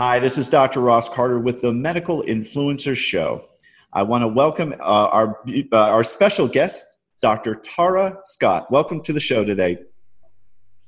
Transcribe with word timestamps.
Hi, 0.00 0.20
this 0.20 0.38
is 0.38 0.48
Dr. 0.48 0.78
Ross 0.78 1.08
Carter 1.08 1.40
with 1.40 1.60
the 1.60 1.72
Medical 1.72 2.22
Influencers 2.22 2.98
Show. 2.98 3.44
I 3.92 4.04
want 4.04 4.22
to 4.22 4.28
welcome 4.28 4.72
uh, 4.74 4.76
our, 4.84 5.40
uh, 5.72 5.76
our 5.76 6.04
special 6.04 6.46
guest, 6.46 6.84
Dr. 7.20 7.56
Tara 7.56 8.16
Scott. 8.22 8.70
Welcome 8.70 9.02
to 9.02 9.12
the 9.12 9.18
show 9.18 9.44
today. 9.44 9.78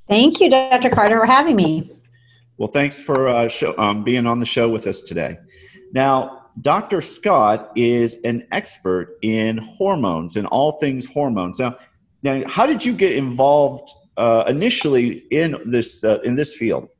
Thank 0.07 0.38
you, 0.38 0.49
Dr. 0.49 0.91
Carter, 0.91 1.19
for 1.19 1.27
having 1.27 1.57
me. 1.57 1.91
Well, 2.57 2.69
thanks 2.69 3.01
for 3.01 3.27
uh, 3.27 3.49
show, 3.49 3.75
um, 3.79 4.04
being 4.04 4.27
on 4.27 4.38
the 4.38 4.46
show 4.46 4.69
with 4.69 4.87
us 4.87 5.03
today. 5.03 5.38
Now, 5.92 6.47
Dr. 6.61 7.01
Scott 7.01 7.72
is 7.74 8.21
an 8.22 8.47
expert 8.53 9.19
in 9.22 9.58
hormones 9.58 10.37
and 10.37 10.47
all 10.47 10.79
things 10.79 11.04
hormones. 11.04 11.58
Now, 11.58 11.77
now, 12.22 12.47
how 12.47 12.65
did 12.65 12.85
you 12.85 12.92
get 12.92 13.11
involved 13.11 13.90
uh, 14.17 14.45
initially 14.47 15.24
in 15.33 15.56
this 15.67 16.05
uh, 16.05 16.20
in 16.23 16.37
this 16.37 16.55
field? 16.55 16.91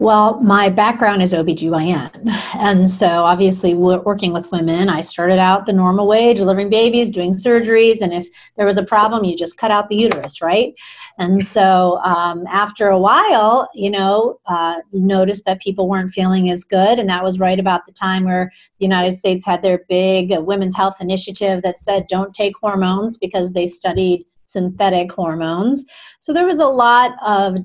Well, 0.00 0.40
my 0.40 0.68
background 0.68 1.22
is 1.22 1.34
OBGYN. 1.34 2.30
And 2.54 2.88
so, 2.88 3.24
obviously, 3.24 3.74
working 3.74 4.32
with 4.32 4.52
women, 4.52 4.88
I 4.88 5.00
started 5.00 5.40
out 5.40 5.66
the 5.66 5.72
normal 5.72 6.06
way, 6.06 6.34
delivering 6.34 6.70
babies, 6.70 7.10
doing 7.10 7.32
surgeries. 7.32 8.00
And 8.00 8.12
if 8.12 8.28
there 8.56 8.66
was 8.66 8.78
a 8.78 8.84
problem, 8.84 9.24
you 9.24 9.36
just 9.36 9.58
cut 9.58 9.72
out 9.72 9.88
the 9.88 9.96
uterus, 9.96 10.40
right? 10.40 10.72
And 11.18 11.44
so, 11.44 11.98
um, 12.04 12.44
after 12.46 12.88
a 12.88 12.98
while, 12.98 13.68
you 13.74 13.90
know, 13.90 14.38
uh, 14.46 14.76
noticed 14.92 15.44
that 15.46 15.60
people 15.60 15.88
weren't 15.88 16.12
feeling 16.12 16.48
as 16.48 16.62
good. 16.62 17.00
And 17.00 17.08
that 17.08 17.24
was 17.24 17.40
right 17.40 17.58
about 17.58 17.84
the 17.86 17.92
time 17.92 18.22
where 18.22 18.52
the 18.78 18.84
United 18.84 19.16
States 19.16 19.44
had 19.44 19.62
their 19.62 19.80
big 19.88 20.32
women's 20.38 20.76
health 20.76 20.96
initiative 21.00 21.62
that 21.62 21.80
said 21.80 22.06
don't 22.06 22.32
take 22.32 22.54
hormones 22.60 23.18
because 23.18 23.52
they 23.52 23.66
studied 23.66 24.24
synthetic 24.48 25.12
hormones. 25.12 25.84
So 26.20 26.32
there 26.32 26.46
was 26.46 26.58
a 26.58 26.66
lot 26.66 27.12
of 27.24 27.58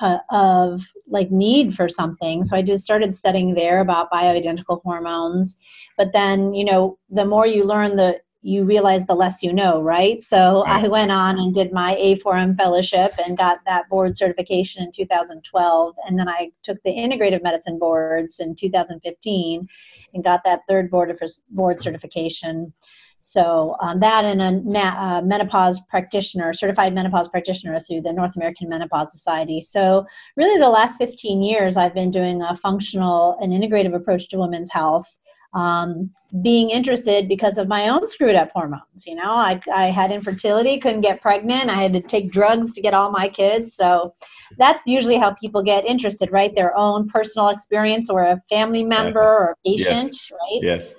uh, 0.00 0.18
of 0.30 0.82
like 1.06 1.30
need 1.30 1.74
for 1.74 1.88
something. 1.88 2.42
So 2.42 2.56
I 2.56 2.62
just 2.62 2.82
started 2.82 3.14
studying 3.14 3.54
there 3.54 3.80
about 3.80 4.10
bioidentical 4.10 4.82
hormones. 4.82 5.56
But 5.96 6.12
then, 6.12 6.52
you 6.54 6.64
know, 6.64 6.98
the 7.08 7.24
more 7.24 7.46
you 7.46 7.64
learn, 7.64 7.96
the 7.96 8.20
you 8.42 8.64
realize 8.64 9.06
the 9.06 9.14
less 9.14 9.42
you 9.42 9.52
know, 9.52 9.82
right? 9.82 10.20
So 10.22 10.64
I 10.66 10.88
went 10.88 11.10
on 11.10 11.38
and 11.38 11.54
did 11.54 11.72
my 11.72 11.94
A4M 11.96 12.56
fellowship 12.56 13.12
and 13.24 13.36
got 13.36 13.58
that 13.66 13.88
board 13.90 14.16
certification 14.16 14.82
in 14.82 14.92
2012. 14.92 15.94
And 16.06 16.18
then 16.18 16.28
I 16.28 16.50
took 16.62 16.82
the 16.82 16.90
integrative 16.90 17.42
medicine 17.42 17.78
boards 17.78 18.40
in 18.40 18.54
2015 18.54 19.68
and 20.14 20.24
got 20.24 20.42
that 20.44 20.60
third 20.68 20.90
board, 20.90 21.10
of, 21.10 21.20
board 21.50 21.80
certification. 21.80 22.72
So 23.20 23.76
um, 23.80 24.00
that 24.00 24.24
and 24.24 24.40
a 24.40 24.80
uh, 24.80 25.20
menopause 25.22 25.78
practitioner, 25.90 26.54
certified 26.54 26.94
menopause 26.94 27.28
practitioner 27.28 27.78
through 27.80 28.00
the 28.00 28.14
North 28.14 28.34
American 28.34 28.70
Menopause 28.70 29.12
Society. 29.12 29.60
So 29.60 30.06
really, 30.36 30.58
the 30.58 30.70
last 30.70 30.96
15 30.96 31.42
years, 31.42 31.76
I've 31.76 31.94
been 31.94 32.10
doing 32.10 32.40
a 32.42 32.56
functional 32.56 33.36
and 33.40 33.52
integrative 33.52 33.94
approach 33.94 34.30
to 34.30 34.38
women's 34.38 34.72
health. 34.72 35.18
Um, 35.52 36.12
being 36.42 36.70
interested 36.70 37.26
because 37.26 37.58
of 37.58 37.66
my 37.66 37.88
own 37.88 38.06
screwed 38.06 38.36
up 38.36 38.52
hormones. 38.52 39.04
You 39.04 39.16
know, 39.16 39.32
I, 39.34 39.60
I 39.74 39.86
had 39.86 40.12
infertility, 40.12 40.78
couldn't 40.78 41.00
get 41.00 41.20
pregnant. 41.20 41.68
I 41.68 41.74
had 41.74 41.92
to 41.94 42.00
take 42.00 42.30
drugs 42.30 42.70
to 42.72 42.80
get 42.80 42.94
all 42.94 43.10
my 43.10 43.28
kids. 43.28 43.74
So 43.74 44.14
that's 44.58 44.86
usually 44.86 45.16
how 45.16 45.34
people 45.34 45.64
get 45.64 45.84
interested, 45.84 46.30
right? 46.30 46.54
Their 46.54 46.76
own 46.76 47.08
personal 47.08 47.48
experience 47.48 48.08
or 48.08 48.22
a 48.22 48.40
family 48.48 48.84
member 48.84 49.20
or 49.20 49.50
a 49.50 49.68
patient, 49.68 50.14
yes. 50.14 50.30
right? 50.30 50.60
Yes. 50.62 50.94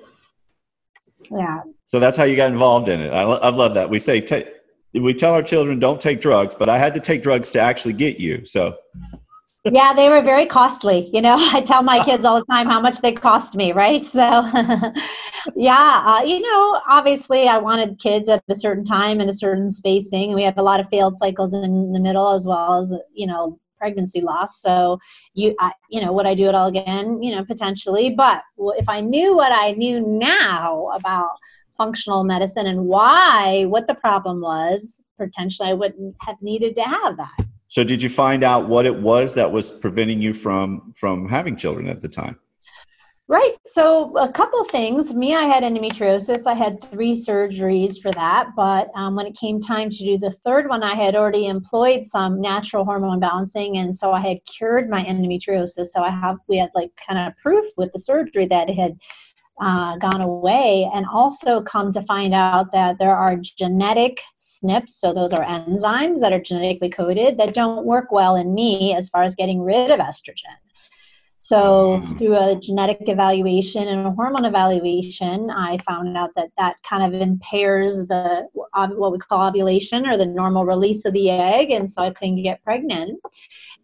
Yeah. 1.31 1.61
So 1.85 2.01
that's 2.01 2.17
how 2.17 2.25
you 2.25 2.35
got 2.35 2.51
involved 2.51 2.89
in 2.89 2.99
it. 2.99 3.11
I, 3.11 3.21
I 3.21 3.49
love 3.51 3.73
that. 3.75 3.89
We 3.89 3.99
say, 3.99 4.19
take, 4.19 4.49
we 4.93 5.13
tell 5.13 5.33
our 5.33 5.43
children 5.43 5.79
don't 5.79 6.01
take 6.01 6.19
drugs, 6.19 6.55
but 6.55 6.67
I 6.67 6.77
had 6.77 6.93
to 6.95 6.99
take 6.99 7.23
drugs 7.23 7.51
to 7.51 7.61
actually 7.61 7.93
get 7.93 8.19
you. 8.19 8.45
So. 8.45 8.75
Yeah, 9.65 9.93
they 9.93 10.09
were 10.09 10.21
very 10.21 10.45
costly. 10.45 11.09
You 11.13 11.21
know, 11.21 11.35
I 11.53 11.61
tell 11.61 11.83
my 11.83 12.03
kids 12.03 12.25
all 12.25 12.39
the 12.39 12.45
time 12.45 12.67
how 12.67 12.81
much 12.81 12.99
they 13.01 13.11
cost 13.11 13.55
me, 13.55 13.71
right? 13.71 14.03
So, 14.03 14.19
yeah, 15.55 16.03
uh, 16.05 16.23
you 16.23 16.41
know, 16.41 16.81
obviously 16.87 17.47
I 17.47 17.57
wanted 17.57 17.99
kids 17.99 18.29
at 18.29 18.43
a 18.49 18.55
certain 18.55 18.83
time 18.83 19.19
and 19.19 19.29
a 19.29 19.33
certain 19.33 19.69
spacing. 19.69 20.29
And 20.29 20.35
We 20.35 20.43
had 20.43 20.57
a 20.57 20.63
lot 20.63 20.79
of 20.79 20.89
failed 20.89 21.17
cycles 21.17 21.53
in 21.53 21.93
the 21.93 21.99
middle 21.99 22.31
as 22.31 22.45
well 22.45 22.79
as, 22.79 22.93
you 23.13 23.27
know, 23.27 23.59
pregnancy 23.77 24.21
loss. 24.21 24.61
So, 24.61 24.99
you, 25.33 25.55
I, 25.59 25.71
you 25.89 26.01
know, 26.01 26.11
would 26.13 26.25
I 26.25 26.33
do 26.33 26.47
it 26.47 26.55
all 26.55 26.67
again? 26.67 27.21
You 27.21 27.35
know, 27.35 27.45
potentially. 27.45 28.09
But 28.09 28.43
if 28.57 28.89
I 28.89 29.01
knew 29.01 29.35
what 29.35 29.51
I 29.51 29.71
knew 29.71 30.01
now 30.01 30.89
about 30.95 31.31
functional 31.77 32.23
medicine 32.23 32.67
and 32.67 32.85
why, 32.85 33.65
what 33.65 33.87
the 33.87 33.95
problem 33.95 34.41
was, 34.41 35.01
potentially 35.17 35.69
I 35.69 35.73
wouldn't 35.73 36.15
have 36.21 36.35
needed 36.41 36.75
to 36.75 36.81
have 36.81 37.17
that. 37.17 37.50
So 37.71 37.85
did 37.85 38.03
you 38.03 38.09
find 38.09 38.43
out 38.43 38.67
what 38.67 38.85
it 38.85 38.93
was 38.93 39.33
that 39.35 39.49
was 39.49 39.71
preventing 39.71 40.21
you 40.21 40.33
from 40.33 40.93
from 40.97 41.29
having 41.29 41.55
children 41.55 41.87
at 41.87 42.01
the 42.01 42.09
time? 42.09 42.37
Right. 43.29 43.53
So 43.65 44.13
a 44.17 44.29
couple 44.29 44.61
things. 44.65 45.13
Me, 45.13 45.33
I 45.33 45.43
had 45.43 45.63
endometriosis. 45.63 46.47
I 46.47 46.53
had 46.53 46.83
three 46.83 47.13
surgeries 47.13 48.01
for 48.01 48.11
that. 48.11 48.49
But 48.57 48.89
um, 48.93 49.15
when 49.15 49.25
it 49.25 49.37
came 49.37 49.61
time 49.61 49.89
to 49.89 49.97
do 49.99 50.17
the 50.17 50.31
third 50.43 50.67
one, 50.67 50.83
I 50.83 50.95
had 50.95 51.15
already 51.15 51.47
employed 51.47 52.05
some 52.05 52.41
natural 52.41 52.83
hormone 52.83 53.21
balancing, 53.21 53.77
and 53.77 53.95
so 53.95 54.11
I 54.11 54.19
had 54.19 54.39
cured 54.45 54.89
my 54.89 55.05
endometriosis. 55.05 55.85
So 55.93 56.03
I 56.03 56.09
have 56.09 56.39
we 56.49 56.57
had 56.57 56.71
like 56.75 56.91
kind 57.07 57.25
of 57.25 57.37
proof 57.37 57.65
with 57.77 57.93
the 57.93 57.99
surgery 57.99 58.47
that 58.47 58.69
it 58.69 58.75
had 58.75 58.99
uh, 59.61 59.95
gone 59.97 60.21
away, 60.21 60.89
and 60.93 61.05
also 61.13 61.61
come 61.61 61.91
to 61.91 62.01
find 62.01 62.33
out 62.33 62.71
that 62.71 62.97
there 62.97 63.15
are 63.15 63.37
genetic 63.37 64.21
SNPs, 64.37 64.89
so 64.89 65.13
those 65.13 65.33
are 65.33 65.45
enzymes 65.45 66.19
that 66.19 66.33
are 66.33 66.41
genetically 66.41 66.89
coded 66.89 67.37
that 67.37 67.53
don't 67.53 67.85
work 67.85 68.11
well 68.11 68.35
in 68.35 68.53
me 68.53 68.95
as 68.95 69.07
far 69.07 69.23
as 69.23 69.35
getting 69.35 69.61
rid 69.61 69.91
of 69.91 69.99
estrogen. 69.99 70.57
So, 71.43 71.99
mm. 71.99 72.17
through 72.19 72.35
a 72.37 72.55
genetic 72.55 73.09
evaluation 73.09 73.87
and 73.87 74.05
a 74.05 74.11
hormone 74.11 74.45
evaluation, 74.45 75.49
I 75.49 75.79
found 75.79 76.15
out 76.15 76.29
that 76.35 76.51
that 76.59 76.75
kind 76.83 77.03
of 77.03 77.19
impairs 77.19 78.05
the 78.05 78.47
what 78.53 79.11
we 79.11 79.17
call 79.17 79.47
ovulation 79.47 80.05
or 80.05 80.17
the 80.17 80.25
normal 80.27 80.65
release 80.65 81.03
of 81.03 81.13
the 81.13 81.31
egg, 81.31 81.71
and 81.71 81.89
so 81.89 82.03
I 82.03 82.11
couldn't 82.11 82.43
get 82.43 82.63
pregnant. 82.63 83.19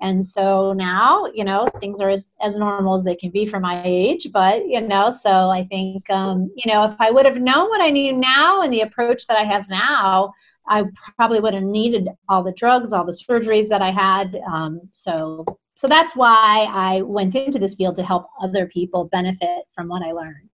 And 0.01 0.23
so 0.23 0.73
now, 0.73 1.25
you 1.33 1.43
know, 1.43 1.67
things 1.79 1.99
are 1.99 2.11
as, 2.11 2.31
as 2.41 2.57
normal 2.57 2.93
as 2.93 3.03
they 3.03 3.15
can 3.15 3.31
be 3.31 3.47
for 3.47 3.59
my 3.59 3.81
age. 3.83 4.27
But, 4.31 4.67
you 4.67 4.79
know, 4.79 5.09
so 5.09 5.49
I 5.49 5.63
think, 5.63 6.07
um, 6.11 6.51
you 6.55 6.71
know, 6.71 6.83
if 6.83 6.93
I 6.99 7.09
would 7.09 7.25
have 7.25 7.41
known 7.41 7.69
what 7.69 7.81
I 7.81 7.89
knew 7.89 8.13
now 8.13 8.61
and 8.61 8.71
the 8.71 8.81
approach 8.81 9.25
that 9.25 9.37
I 9.37 9.45
have 9.45 9.67
now, 9.67 10.31
I 10.67 10.83
probably 11.15 11.39
would 11.39 11.55
have 11.55 11.63
needed 11.63 12.09
all 12.29 12.43
the 12.43 12.51
drugs, 12.51 12.93
all 12.93 13.03
the 13.03 13.19
surgeries 13.27 13.69
that 13.69 13.81
I 13.81 13.89
had. 13.89 14.39
Um, 14.47 14.81
so, 14.91 15.43
so 15.77 15.87
that's 15.87 16.15
why 16.15 16.67
I 16.71 17.03
went 17.03 17.35
into 17.35 17.59
this 17.59 17.75
field 17.75 17.95
to 17.97 18.03
help 18.03 18.25
other 18.41 18.65
people 18.65 19.05
benefit 19.05 19.59
from 19.75 19.87
what 19.87 20.01
I 20.01 20.11
learned. 20.11 20.49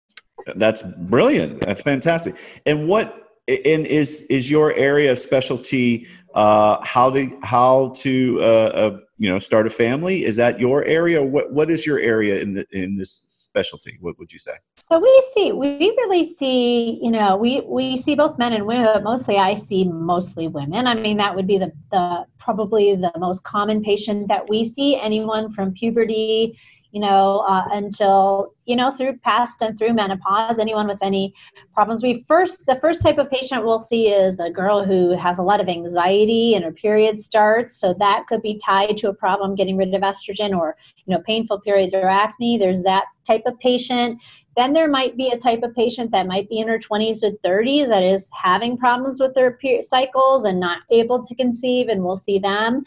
That's 0.58 0.84
brilliant. 0.84 1.62
That's 1.62 1.82
fantastic. 1.82 2.36
And 2.66 2.90
what 2.90 3.23
and 3.48 3.86
is 3.86 4.24
is 4.24 4.50
your 4.50 4.74
area 4.74 5.12
of 5.12 5.20
specialty 5.20 6.08
uh, 6.34 6.82
how 6.84 7.10
to 7.12 7.38
how 7.44 7.90
to 7.96 8.40
uh, 8.42 8.44
uh, 8.44 8.98
you 9.18 9.30
know 9.30 9.38
start 9.38 9.68
a 9.68 9.70
family? 9.70 10.26
Is 10.26 10.36
that 10.38 10.60
your 10.60 10.86
area? 10.86 11.22
What 11.22 11.52
what 11.52 11.70
is 11.70 11.86
your 11.86 12.00
area 12.00 12.40
in 12.40 12.54
the 12.54 12.66
in 12.72 12.96
this 12.96 13.24
specialty 13.28 13.98
what 14.00 14.18
would 14.18 14.32
you 14.32 14.40
say? 14.40 14.54
So 14.78 14.98
we 14.98 15.24
see 15.34 15.52
we 15.52 15.78
really 15.78 16.26
see 16.26 17.00
you 17.02 17.12
know 17.12 17.36
we 17.36 17.62
we 17.62 17.98
see 17.98 18.16
both 18.16 18.38
men 18.38 18.54
and 18.54 18.66
women 18.66 18.86
but 18.86 19.04
mostly 19.04 19.38
i 19.38 19.54
see 19.54 19.84
mostly 19.84 20.48
women. 20.48 20.88
I 20.88 20.96
mean 20.96 21.18
that 21.18 21.36
would 21.36 21.48
be 21.48 21.58
the 21.58 21.72
the 21.92 22.26
probably 22.40 22.96
the 22.96 23.12
most 23.18 23.44
common 23.44 23.84
patient 23.84 24.30
that 24.30 24.50
we 24.50 24.64
see 24.64 24.98
anyone 25.00 25.52
from 25.52 25.74
puberty 25.74 26.58
you 26.94 27.00
know, 27.00 27.40
uh, 27.48 27.68
until, 27.72 28.54
you 28.66 28.76
know, 28.76 28.92
through 28.92 29.18
past 29.18 29.64
and 29.64 29.78
through 29.78 29.94
menopause, 29.94 30.60
anyone 30.60 30.88
with 30.88 31.02
any 31.02 31.34
problems. 31.74 32.04
We 32.04 32.24
first, 32.28 32.68
the 32.68 32.76
first 32.76 33.02
type 33.02 33.18
of 33.18 33.32
patient 33.32 33.66
we'll 33.66 33.80
see 33.80 34.10
is 34.10 34.40
a 34.40 34.52
girl 34.52 34.86
who 34.86 35.18
has 35.18 35.40
a 35.40 35.42
lot 35.42 35.60
of 35.60 35.68
anxiety 35.68 36.54
and 36.54 36.64
her 36.64 36.72
period 36.72 37.18
starts. 37.18 37.76
So 37.76 37.96
that 37.96 38.26
could 38.28 38.44
be 38.44 38.60
tied 38.64 38.96
to 38.98 39.10
a 39.10 39.14
problem 39.14 39.56
getting 39.56 39.76
rid 39.76 39.92
of 39.96 40.04
estrogen 40.04 40.56
or, 40.56 40.78
you 41.08 41.16
know, 41.16 41.22
painful 41.26 41.62
periods 41.62 41.96
or 41.96 42.08
acne. 42.08 42.60
There's 42.60 42.84
that 42.84 43.06
type 43.26 43.42
of 43.48 43.58
patient. 43.60 44.22
Then 44.56 44.74
there 44.74 44.88
might 44.88 45.18
be 45.18 45.30
a 45.30 45.38
type 45.38 45.64
of 45.64 45.74
patient 45.74 46.12
that 46.12 46.28
might 46.28 46.48
be 46.48 46.60
in 46.60 46.68
her 46.68 46.78
20s 46.78 47.22
to 47.22 47.38
30s 47.44 47.88
that 47.88 48.04
is 48.04 48.30
having 48.34 48.78
problems 48.78 49.20
with 49.20 49.34
their 49.34 49.58
cycles 49.82 50.44
and 50.44 50.60
not 50.60 50.82
able 50.92 51.24
to 51.24 51.36
conceive, 51.36 51.90
and 51.90 52.04
we'll 52.04 52.16
see 52.16 52.40
them 52.40 52.84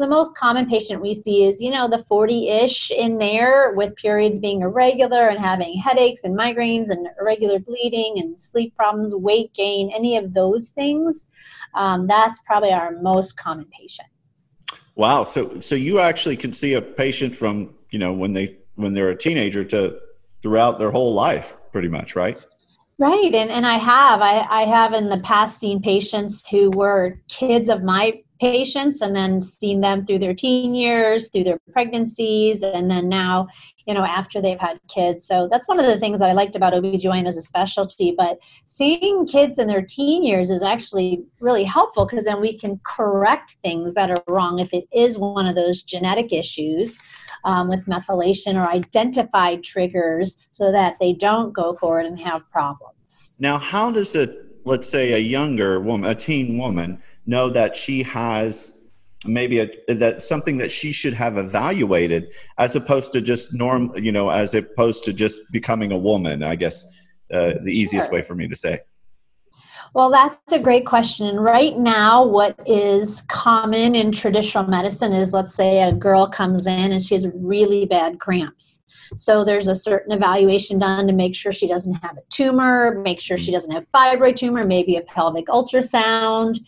the 0.00 0.08
most 0.08 0.34
common 0.34 0.68
patient 0.68 1.00
we 1.00 1.14
see 1.14 1.44
is, 1.44 1.60
you 1.60 1.70
know, 1.70 1.86
the 1.86 1.98
40 1.98 2.48
ish 2.48 2.90
in 2.90 3.18
there 3.18 3.72
with 3.74 3.94
periods 3.96 4.40
being 4.40 4.62
irregular 4.62 5.28
and 5.28 5.38
having 5.38 5.78
headaches 5.78 6.24
and 6.24 6.36
migraines 6.36 6.90
and 6.90 7.06
irregular 7.20 7.58
bleeding 7.58 8.14
and 8.16 8.40
sleep 8.40 8.74
problems, 8.76 9.14
weight 9.14 9.52
gain, 9.54 9.92
any 9.94 10.16
of 10.16 10.34
those 10.34 10.70
things. 10.70 11.28
Um, 11.74 12.06
that's 12.06 12.40
probably 12.40 12.72
our 12.72 12.92
most 13.00 13.36
common 13.36 13.66
patient. 13.66 14.08
Wow. 14.96 15.24
So, 15.24 15.60
so 15.60 15.74
you 15.74 16.00
actually 16.00 16.36
can 16.36 16.52
see 16.52 16.74
a 16.74 16.82
patient 16.82 17.34
from, 17.34 17.74
you 17.90 17.98
know, 17.98 18.12
when 18.12 18.32
they, 18.32 18.58
when 18.74 18.94
they're 18.94 19.10
a 19.10 19.16
teenager 19.16 19.64
to 19.64 20.00
throughout 20.42 20.78
their 20.78 20.90
whole 20.90 21.14
life 21.14 21.56
pretty 21.72 21.88
much, 21.88 22.16
right? 22.16 22.38
Right. 22.98 23.34
And, 23.34 23.50
and 23.50 23.66
I 23.66 23.78
have, 23.78 24.20
I, 24.20 24.46
I 24.50 24.62
have 24.64 24.92
in 24.92 25.08
the 25.08 25.20
past 25.20 25.58
seen 25.58 25.80
patients 25.80 26.46
who 26.46 26.70
were 26.70 27.18
kids 27.28 27.68
of 27.68 27.82
my 27.82 28.22
patients 28.40 29.02
and 29.02 29.14
then 29.14 29.40
seen 29.40 29.80
them 29.82 30.06
through 30.06 30.18
their 30.18 30.34
teen 30.34 30.74
years, 30.74 31.28
through 31.28 31.44
their 31.44 31.58
pregnancies, 31.72 32.62
and 32.62 32.90
then 32.90 33.08
now, 33.08 33.46
you 33.86 33.92
know, 33.92 34.04
after 34.04 34.40
they've 34.40 34.58
had 34.58 34.80
kids. 34.88 35.24
So 35.24 35.48
that's 35.50 35.68
one 35.68 35.78
of 35.78 35.86
the 35.86 35.98
things 35.98 36.20
that 36.20 36.30
I 36.30 36.32
liked 36.32 36.56
about 36.56 36.72
OBGYN 36.72 37.26
as 37.26 37.36
a 37.36 37.42
specialty. 37.42 38.14
But 38.16 38.38
seeing 38.64 39.26
kids 39.26 39.58
in 39.58 39.66
their 39.68 39.82
teen 39.82 40.24
years 40.24 40.50
is 40.50 40.62
actually 40.62 41.22
really 41.40 41.64
helpful 41.64 42.06
because 42.06 42.24
then 42.24 42.40
we 42.40 42.56
can 42.56 42.80
correct 42.84 43.56
things 43.62 43.94
that 43.94 44.10
are 44.10 44.24
wrong 44.26 44.58
if 44.58 44.72
it 44.72 44.88
is 44.92 45.18
one 45.18 45.46
of 45.46 45.54
those 45.54 45.82
genetic 45.82 46.32
issues 46.32 46.98
um, 47.44 47.68
with 47.68 47.84
methylation 47.86 48.54
or 48.54 48.70
identify 48.70 49.56
triggers 49.56 50.38
so 50.50 50.72
that 50.72 50.96
they 50.98 51.12
don't 51.12 51.52
go 51.52 51.74
forward 51.74 52.06
and 52.06 52.18
have 52.18 52.48
problems. 52.50 53.36
Now, 53.38 53.58
how 53.58 53.90
does 53.90 54.14
a, 54.14 54.49
let's 54.70 54.88
say, 54.88 55.12
a 55.12 55.18
younger 55.18 55.80
woman, 55.80 56.08
a 56.08 56.14
teen 56.14 56.56
woman, 56.56 57.02
know 57.26 57.50
that 57.50 57.76
she 57.76 58.02
has 58.04 58.78
maybe 59.26 59.58
a, 59.58 59.94
that 59.94 60.22
something 60.22 60.56
that 60.56 60.70
she 60.70 60.92
should 60.92 61.12
have 61.12 61.36
evaluated 61.36 62.28
as 62.56 62.74
opposed 62.74 63.12
to 63.12 63.20
just 63.20 63.52
norm 63.52 63.92
you 63.96 64.10
know 64.10 64.30
as 64.30 64.54
opposed 64.54 65.04
to 65.04 65.12
just 65.12 65.52
becoming 65.52 65.92
a 65.92 65.98
woman 65.98 66.42
i 66.42 66.54
guess 66.54 66.86
uh, 67.34 67.52
the 67.62 67.70
easiest 67.70 68.06
sure. 68.08 68.14
way 68.14 68.22
for 68.22 68.34
me 68.34 68.48
to 68.48 68.56
say 68.56 68.80
well, 69.94 70.10
that's 70.10 70.52
a 70.52 70.58
great 70.58 70.86
question. 70.86 71.38
Right 71.38 71.76
now, 71.76 72.24
what 72.24 72.58
is 72.66 73.22
common 73.28 73.94
in 73.94 74.12
traditional 74.12 74.64
medicine 74.64 75.12
is 75.12 75.32
let's 75.32 75.54
say 75.54 75.82
a 75.82 75.92
girl 75.92 76.26
comes 76.28 76.66
in 76.66 76.92
and 76.92 77.02
she 77.02 77.14
has 77.14 77.26
really 77.34 77.86
bad 77.86 78.20
cramps. 78.20 78.82
So 79.16 79.44
there's 79.44 79.66
a 79.66 79.74
certain 79.74 80.12
evaluation 80.12 80.78
done 80.78 81.06
to 81.08 81.12
make 81.12 81.34
sure 81.34 81.50
she 81.50 81.66
doesn't 81.66 81.94
have 81.94 82.16
a 82.16 82.22
tumor, 82.28 83.00
make 83.00 83.20
sure 83.20 83.36
she 83.36 83.50
doesn't 83.50 83.72
have 83.72 83.90
fibroid 83.92 84.36
tumor, 84.36 84.64
maybe 84.64 84.96
a 84.96 85.02
pelvic 85.02 85.46
ultrasound 85.46 86.60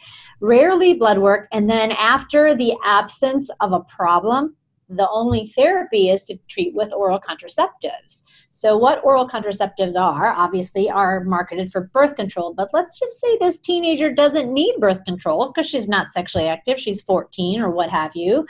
rarely 0.43 0.93
blood 0.95 1.19
work, 1.19 1.49
and 1.53 1.71
then 1.71 1.93
after 1.93 2.55
the 2.55 2.75
absence 2.85 3.49
of 3.61 3.73
a 3.73 3.81
problem, 3.81 4.57
the 4.97 5.09
only 5.11 5.49
therapy 5.49 6.11
is 6.11 6.23
to 6.25 6.39
treat 6.49 6.75
with 6.75 6.93
oral 6.93 7.21
contraceptives. 7.21 8.23
So, 8.51 8.77
what 8.77 9.03
oral 9.03 9.27
contraceptives 9.27 9.97
are, 9.97 10.33
obviously, 10.33 10.91
are 10.91 11.25
marketed 11.25 11.73
for 11.73 11.91
birth 11.95 12.17
control. 12.17 12.53
But 12.53 12.69
let's 12.75 12.99
just 12.99 13.19
say 13.19 13.39
this 13.39 13.59
teenager 13.59 14.13
doesn't 14.13 14.53
need 14.53 14.75
birth 14.79 15.03
control 15.05 15.49
because 15.49 15.69
she's 15.69 15.89
not 15.89 16.11
sexually 16.11 16.49
active, 16.49 16.79
she's 16.79 17.01
14 17.01 17.61
or 17.63 17.71
what 17.71 17.89
have 17.89 18.13
you. 18.15 18.47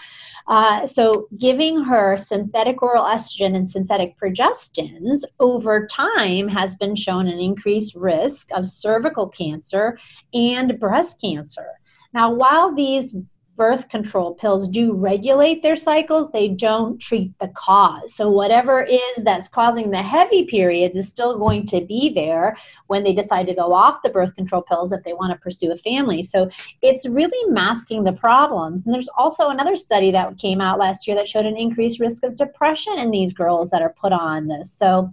Uh, 0.48 0.84
so, 0.86 1.28
giving 1.38 1.84
her 1.84 2.16
synthetic 2.16 2.82
oral 2.82 3.04
estrogen 3.04 3.54
and 3.54 3.68
synthetic 3.68 4.18
progestins 4.18 5.20
over 5.38 5.86
time 5.86 6.48
has 6.48 6.74
been 6.74 6.96
shown 6.96 7.28
an 7.28 7.38
increased 7.38 7.94
risk 7.94 8.48
of 8.52 8.66
cervical 8.66 9.28
cancer 9.28 9.98
and 10.34 10.80
breast 10.80 11.20
cancer. 11.20 11.66
Now, 12.12 12.34
while 12.34 12.74
these 12.74 13.14
birth 13.56 13.88
control 13.88 14.34
pills 14.34 14.68
do 14.68 14.92
regulate 14.92 15.62
their 15.62 15.76
cycles, 15.76 16.32
they 16.32 16.48
don't 16.48 16.98
treat 16.98 17.38
the 17.38 17.48
cause. 17.48 18.14
So, 18.14 18.30
whatever 18.30 18.82
is 18.82 19.24
that's 19.24 19.48
causing 19.48 19.90
the 19.90 20.02
heavy 20.02 20.44
periods 20.44 20.96
is 20.96 21.08
still 21.08 21.38
going 21.38 21.66
to 21.66 21.80
be 21.84 22.08
there 22.08 22.56
when 22.86 23.02
they 23.02 23.12
decide 23.12 23.46
to 23.48 23.54
go 23.54 23.72
off 23.72 24.02
the 24.02 24.10
birth 24.10 24.34
control 24.34 24.62
pills 24.62 24.92
if 24.92 25.02
they 25.04 25.12
want 25.12 25.32
to 25.32 25.38
pursue 25.38 25.72
a 25.72 25.76
family. 25.76 26.22
So, 26.22 26.48
it's 26.80 27.06
really 27.06 27.52
masking 27.52 28.04
the 28.04 28.12
problems. 28.12 28.84
And 28.84 28.94
there's 28.94 29.10
also 29.16 29.48
another 29.48 29.76
study 29.76 30.10
that 30.12 30.38
came 30.38 30.60
out 30.60 30.78
last 30.78 31.06
year 31.06 31.16
that 31.16 31.28
showed 31.28 31.46
an 31.46 31.56
increased 31.56 32.00
risk 32.00 32.24
of 32.24 32.36
depression 32.36 32.98
in 32.98 33.10
these 33.10 33.32
girls 33.32 33.70
that 33.70 33.82
are 33.82 33.94
put 34.00 34.12
on 34.12 34.46
this. 34.46 34.72
So, 34.72 35.10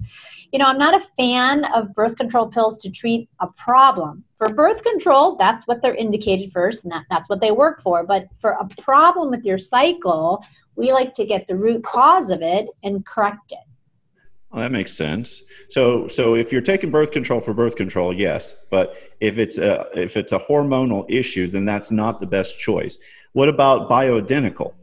you 0.52 0.60
know, 0.60 0.66
I'm 0.66 0.80
not 0.80 0.96
a 0.96 1.06
fan 1.18 1.66
of 1.66 1.94
birth 1.94 2.16
control 2.16 2.48
pills 2.48 2.82
to 2.82 2.90
treat 2.90 3.30
a 3.40 3.48
problem. 3.48 4.24
For 4.40 4.48
birth 4.48 4.84
control, 4.84 5.36
that's 5.36 5.68
what 5.68 5.82
they're 5.82 5.96
indicated 5.96 6.52
first, 6.54 6.86
and 6.86 6.94
that, 6.94 7.06
that's 7.10 7.28
what 7.28 7.42
they 7.42 7.52
work 7.52 7.82
for. 7.82 8.06
But 8.06 8.30
for 8.40 8.52
a 8.52 8.66
problem 8.82 9.32
with 9.32 9.44
your 9.44 9.58
cycle, 9.58 10.44
we 10.78 10.94
like 10.94 11.14
to 11.16 11.26
get 11.26 11.46
the 11.46 11.58
root 11.58 11.84
cause 11.84 12.32
of 12.32 12.42
it 12.42 12.68
and 12.82 13.06
correct 13.06 13.52
it. 13.52 13.60
Well, 14.50 14.62
that 14.62 14.72
makes 14.72 14.94
sense. 14.94 15.44
So, 15.70 16.08
so 16.08 16.36
if 16.36 16.54
you're 16.54 16.62
taking 16.62 16.90
birth 16.90 17.12
control 17.12 17.42
for 17.42 17.54
birth 17.54 17.76
control, 17.76 18.14
yes. 18.14 18.56
But 18.72 18.96
if 19.20 19.38
it's 19.38 19.58
a 19.58 19.88
if 19.94 20.16
it's 20.16 20.32
a 20.32 20.40
hormonal 20.40 21.06
issue, 21.10 21.48
then 21.48 21.66
that's 21.66 21.92
not 21.92 22.22
the 22.22 22.26
best 22.26 22.58
choice. 22.58 22.98
What 23.34 23.50
about 23.50 23.90
bioidentical? 23.90 24.74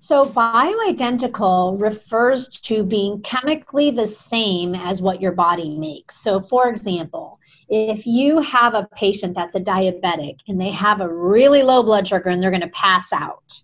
So, 0.00 0.24
bioidentical 0.24 1.80
refers 1.80 2.48
to 2.60 2.84
being 2.84 3.20
chemically 3.22 3.90
the 3.90 4.06
same 4.06 4.76
as 4.76 5.02
what 5.02 5.20
your 5.20 5.32
body 5.32 5.76
makes. 5.76 6.16
So, 6.16 6.40
for 6.40 6.68
example, 6.68 7.40
if 7.68 8.06
you 8.06 8.40
have 8.40 8.74
a 8.74 8.88
patient 8.94 9.34
that's 9.34 9.54
a 9.54 9.60
diabetic 9.60 10.38
and 10.48 10.60
they 10.60 10.70
have 10.70 11.00
a 11.00 11.12
really 11.12 11.62
low 11.62 11.82
blood 11.82 12.08
sugar 12.08 12.30
and 12.30 12.42
they're 12.42 12.50
going 12.50 12.60
to 12.62 12.68
pass 12.68 13.12
out, 13.12 13.62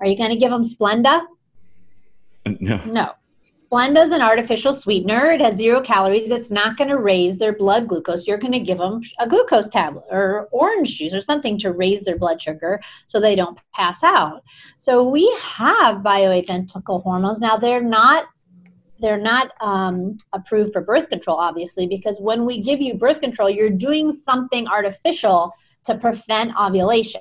are 0.00 0.06
you 0.06 0.16
going 0.16 0.30
to 0.30 0.36
give 0.36 0.50
them 0.50 0.62
Splenda? 0.62 1.22
Uh, 2.46 2.52
no. 2.60 2.76
No. 2.84 3.12
Splenda 3.70 4.02
is 4.02 4.10
an 4.10 4.22
artificial 4.22 4.72
sweetener. 4.72 5.32
It 5.32 5.42
has 5.42 5.56
zero 5.56 5.82
calories. 5.82 6.30
It's 6.30 6.50
not 6.50 6.78
going 6.78 6.88
to 6.88 6.96
raise 6.96 7.36
their 7.36 7.52
blood 7.52 7.86
glucose. 7.86 8.26
You're 8.26 8.38
going 8.38 8.52
to 8.52 8.60
give 8.60 8.78
them 8.78 9.02
a 9.18 9.28
glucose 9.28 9.68
tablet 9.68 10.04
or 10.10 10.48
orange 10.52 10.96
juice 10.96 11.12
or 11.12 11.20
something 11.20 11.58
to 11.58 11.72
raise 11.72 12.02
their 12.02 12.16
blood 12.16 12.40
sugar 12.40 12.80
so 13.08 13.20
they 13.20 13.36
don't 13.36 13.58
pass 13.74 14.02
out. 14.02 14.42
So 14.78 15.06
we 15.06 15.30
have 15.42 15.98
bioidentical 15.98 17.02
hormones. 17.02 17.40
Now 17.40 17.58
they're 17.58 17.82
not 17.82 18.28
they're 19.00 19.20
not 19.20 19.52
um, 19.60 20.18
approved 20.32 20.72
for 20.72 20.80
birth 20.80 21.08
control, 21.08 21.36
obviously, 21.36 21.86
because 21.86 22.20
when 22.20 22.44
we 22.44 22.60
give 22.60 22.80
you 22.80 22.94
birth 22.94 23.20
control, 23.20 23.48
you're 23.48 23.70
doing 23.70 24.12
something 24.12 24.66
artificial 24.66 25.52
to 25.84 25.96
prevent 25.96 26.52
ovulation. 26.58 27.20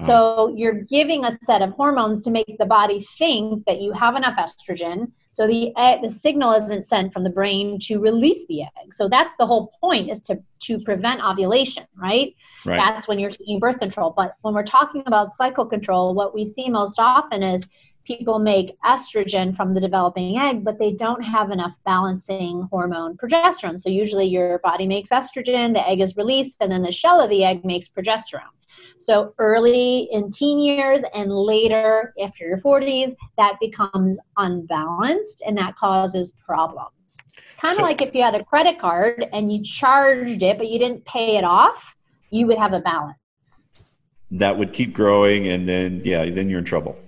So 0.00 0.54
you're 0.56 0.82
giving 0.82 1.24
a 1.24 1.32
set 1.42 1.60
of 1.60 1.72
hormones 1.72 2.22
to 2.22 2.30
make 2.30 2.56
the 2.58 2.66
body 2.66 3.00
think 3.18 3.64
that 3.66 3.80
you 3.80 3.92
have 3.92 4.14
enough 4.14 4.36
estrogen. 4.36 5.10
So 5.32 5.46
the 5.46 5.76
egg, 5.76 6.02
the 6.02 6.08
signal 6.08 6.52
isn't 6.52 6.84
sent 6.84 7.12
from 7.12 7.24
the 7.24 7.30
brain 7.30 7.78
to 7.80 7.98
release 7.98 8.46
the 8.46 8.62
egg. 8.62 8.92
So 8.92 9.08
that's 9.08 9.32
the 9.38 9.46
whole 9.46 9.72
point 9.80 10.10
is 10.10 10.20
to 10.22 10.40
to 10.60 10.78
prevent 10.80 11.22
ovulation, 11.22 11.84
right? 11.96 12.34
right? 12.64 12.76
That's 12.76 13.06
when 13.06 13.18
you're 13.18 13.30
taking 13.30 13.58
birth 13.58 13.78
control. 13.78 14.12
But 14.16 14.34
when 14.42 14.54
we're 14.54 14.64
talking 14.64 15.02
about 15.06 15.30
cycle 15.30 15.64
control, 15.64 16.14
what 16.14 16.34
we 16.34 16.44
see 16.44 16.68
most 16.68 16.98
often 16.98 17.42
is 17.42 17.66
people 18.08 18.38
make 18.38 18.80
estrogen 18.80 19.54
from 19.54 19.74
the 19.74 19.80
developing 19.80 20.38
egg, 20.38 20.64
but 20.64 20.78
they 20.78 20.92
don't 20.92 21.22
have 21.22 21.50
enough 21.50 21.78
balancing 21.84 22.66
hormone 22.70 23.18
progesterone. 23.18 23.78
So 23.78 23.90
usually 23.90 24.24
your 24.24 24.60
body 24.60 24.88
makes 24.88 25.10
estrogen, 25.10 25.74
the 25.74 25.86
egg 25.86 26.00
is 26.00 26.16
released, 26.16 26.56
and 26.62 26.72
then 26.72 26.82
the 26.82 26.90
shell 26.90 27.20
of 27.20 27.28
the 27.28 27.44
egg 27.44 27.66
makes 27.66 27.86
progesterone. 27.86 28.54
So 28.96 29.34
early 29.38 30.08
in 30.10 30.30
teen 30.30 30.58
years 30.58 31.02
and 31.14 31.30
later 31.30 32.14
after 32.20 32.46
your 32.46 32.56
40s, 32.56 33.14
that 33.36 33.58
becomes 33.60 34.18
unbalanced 34.38 35.42
and 35.46 35.56
that 35.58 35.76
causes 35.76 36.32
problems. 36.44 37.18
It's 37.44 37.54
kind 37.56 37.72
of 37.72 37.76
so, 37.76 37.82
like 37.82 38.00
if 38.00 38.14
you 38.14 38.22
had 38.22 38.34
a 38.34 38.42
credit 38.42 38.78
card 38.78 39.26
and 39.34 39.52
you 39.52 39.62
charged 39.62 40.42
it, 40.42 40.56
but 40.56 40.68
you 40.68 40.78
didn't 40.78 41.04
pay 41.04 41.36
it 41.36 41.44
off, 41.44 41.94
you 42.30 42.46
would 42.46 42.58
have 42.58 42.72
a 42.72 42.80
balance. 42.80 43.90
That 44.30 44.56
would 44.58 44.72
keep 44.72 44.94
growing 44.94 45.48
and 45.48 45.68
then, 45.68 46.00
yeah, 46.04 46.24
then 46.24 46.48
you're 46.48 46.60
in 46.60 46.64
trouble. 46.64 46.98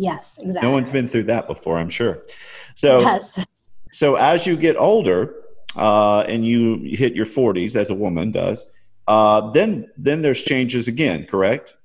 Yes, 0.00 0.38
exactly. 0.38 0.66
No 0.66 0.72
one's 0.72 0.90
been 0.90 1.06
through 1.06 1.24
that 1.24 1.46
before, 1.46 1.78
I'm 1.78 1.90
sure. 1.90 2.22
So, 2.74 3.00
yes. 3.00 3.38
so 3.92 4.14
as 4.14 4.46
you 4.46 4.56
get 4.56 4.76
older 4.78 5.34
uh, 5.76 6.20
and 6.22 6.42
you 6.42 6.78
hit 6.96 7.14
your 7.14 7.26
40s, 7.26 7.76
as 7.76 7.90
a 7.90 7.94
woman 7.94 8.32
does, 8.32 8.74
uh, 9.06 9.50
then 9.50 9.90
then 9.98 10.22
there's 10.22 10.42
changes 10.42 10.88
again, 10.88 11.26
correct? 11.26 11.76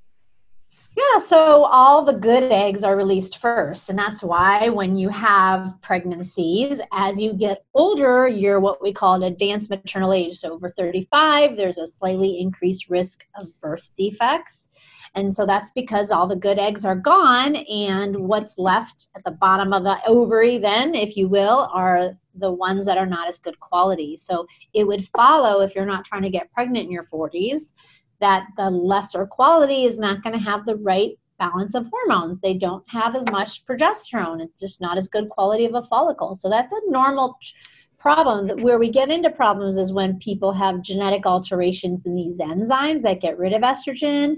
Yeah, 0.95 1.19
so 1.19 1.65
all 1.65 2.05
the 2.05 2.13
good 2.13 2.43
eggs 2.43 2.81
are 2.81 2.95
released 2.95 3.37
first. 3.39 3.89
And 3.89 3.99
that's 3.99 4.23
why 4.23 4.69
when 4.69 4.95
you 4.95 5.09
have 5.09 5.75
pregnancies, 5.81 6.79
as 6.93 7.19
you 7.19 7.33
get 7.33 7.65
older, 7.73 8.29
you're 8.29 8.61
what 8.61 8.81
we 8.81 8.93
call 8.93 9.15
an 9.15 9.23
advanced 9.23 9.69
maternal 9.69 10.13
age. 10.13 10.37
So 10.37 10.53
over 10.53 10.69
35, 10.69 11.57
there's 11.57 11.79
a 11.79 11.87
slightly 11.87 12.39
increased 12.39 12.89
risk 12.89 13.25
of 13.37 13.59
birth 13.59 13.91
defects. 13.97 14.69
And 15.15 15.33
so 15.33 15.45
that's 15.45 15.71
because 15.71 16.11
all 16.11 16.27
the 16.27 16.35
good 16.35 16.59
eggs 16.59 16.83
are 16.85 16.95
gone, 16.95 17.55
and 17.55 18.15
what's 18.27 18.57
left 18.57 19.07
at 19.15 19.23
the 19.23 19.31
bottom 19.31 19.71
of 19.71 19.83
the 19.83 19.97
ovary, 20.05 20.57
then, 20.57 20.93
if 20.93 21.15
you 21.15 21.29
will, 21.29 21.69
are 21.73 22.17
the 22.35 22.51
ones 22.51 22.85
that 22.85 22.97
are 22.97 23.05
not 23.05 23.27
as 23.27 23.39
good 23.39 23.59
quality. 23.61 24.17
So 24.17 24.45
it 24.73 24.85
would 24.85 25.07
follow 25.07 25.61
if 25.61 25.73
you're 25.73 25.85
not 25.85 26.03
trying 26.03 26.23
to 26.23 26.29
get 26.29 26.51
pregnant 26.51 26.85
in 26.85 26.91
your 26.91 27.05
40s 27.05 27.71
that 28.19 28.47
the 28.57 28.69
lesser 28.69 29.25
quality 29.25 29.85
is 29.85 29.99
not 29.99 30.21
going 30.21 30.37
to 30.37 30.43
have 30.43 30.65
the 30.65 30.75
right 30.77 31.11
balance 31.37 31.75
of 31.75 31.87
hormones. 31.91 32.39
They 32.39 32.53
don't 32.53 32.83
have 32.89 33.15
as 33.15 33.29
much 33.29 33.65
progesterone. 33.65 34.41
It's 34.41 34.59
just 34.59 34.81
not 34.81 34.97
as 34.97 35.07
good 35.07 35.29
quality 35.29 35.65
of 35.65 35.75
a 35.75 35.81
follicle. 35.81 36.35
So 36.35 36.49
that's 36.49 36.71
a 36.71 36.79
normal 36.87 37.37
problem. 37.99 38.49
Where 38.61 38.79
we 38.79 38.89
get 38.89 39.09
into 39.09 39.29
problems 39.29 39.77
is 39.77 39.91
when 39.91 40.19
people 40.19 40.53
have 40.53 40.81
genetic 40.81 41.25
alterations 41.25 42.05
in 42.05 42.15
these 42.15 42.39
enzymes 42.39 43.01
that 43.01 43.21
get 43.21 43.37
rid 43.37 43.53
of 43.53 43.63
estrogen 43.63 44.35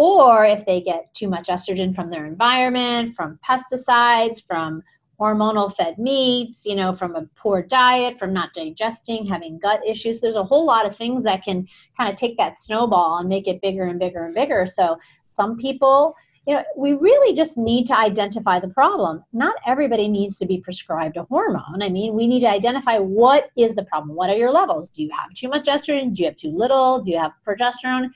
or 0.00 0.46
if 0.46 0.64
they 0.64 0.80
get 0.80 1.12
too 1.12 1.28
much 1.28 1.48
estrogen 1.48 1.94
from 1.94 2.08
their 2.08 2.24
environment, 2.24 3.14
from 3.14 3.38
pesticides, 3.46 4.42
from 4.46 4.82
hormonal 5.20 5.70
fed 5.76 5.98
meats, 5.98 6.64
you 6.64 6.74
know, 6.74 6.94
from 6.94 7.14
a 7.14 7.26
poor 7.36 7.60
diet, 7.60 8.18
from 8.18 8.32
not 8.32 8.54
digesting, 8.54 9.26
having 9.26 9.58
gut 9.58 9.78
issues. 9.86 10.18
There's 10.18 10.36
a 10.36 10.42
whole 10.42 10.64
lot 10.64 10.86
of 10.86 10.96
things 10.96 11.22
that 11.24 11.44
can 11.44 11.68
kind 11.98 12.10
of 12.10 12.16
take 12.16 12.38
that 12.38 12.58
snowball 12.58 13.18
and 13.18 13.28
make 13.28 13.46
it 13.46 13.60
bigger 13.60 13.84
and 13.84 13.98
bigger 13.98 14.24
and 14.24 14.34
bigger. 14.34 14.66
So 14.66 14.96
some 15.26 15.58
people, 15.58 16.14
you 16.46 16.54
know, 16.54 16.64
we 16.78 16.94
really 16.94 17.36
just 17.36 17.58
need 17.58 17.84
to 17.88 17.98
identify 17.98 18.58
the 18.58 18.68
problem. 18.68 19.22
Not 19.34 19.56
everybody 19.66 20.08
needs 20.08 20.38
to 20.38 20.46
be 20.46 20.62
prescribed 20.62 21.18
a 21.18 21.24
hormone. 21.24 21.82
I 21.82 21.90
mean, 21.90 22.14
we 22.14 22.26
need 22.26 22.40
to 22.40 22.48
identify 22.48 22.96
what 22.96 23.50
is 23.54 23.74
the 23.74 23.84
problem. 23.84 24.16
What 24.16 24.30
are 24.30 24.36
your 24.36 24.50
levels? 24.50 24.88
Do 24.88 25.02
you 25.02 25.10
have 25.12 25.34
too 25.34 25.50
much 25.50 25.66
estrogen? 25.66 26.14
Do 26.14 26.22
you 26.22 26.28
have 26.30 26.36
too 26.36 26.56
little? 26.56 27.02
Do 27.02 27.10
you 27.10 27.18
have 27.18 27.32
progesterone? 27.46 28.08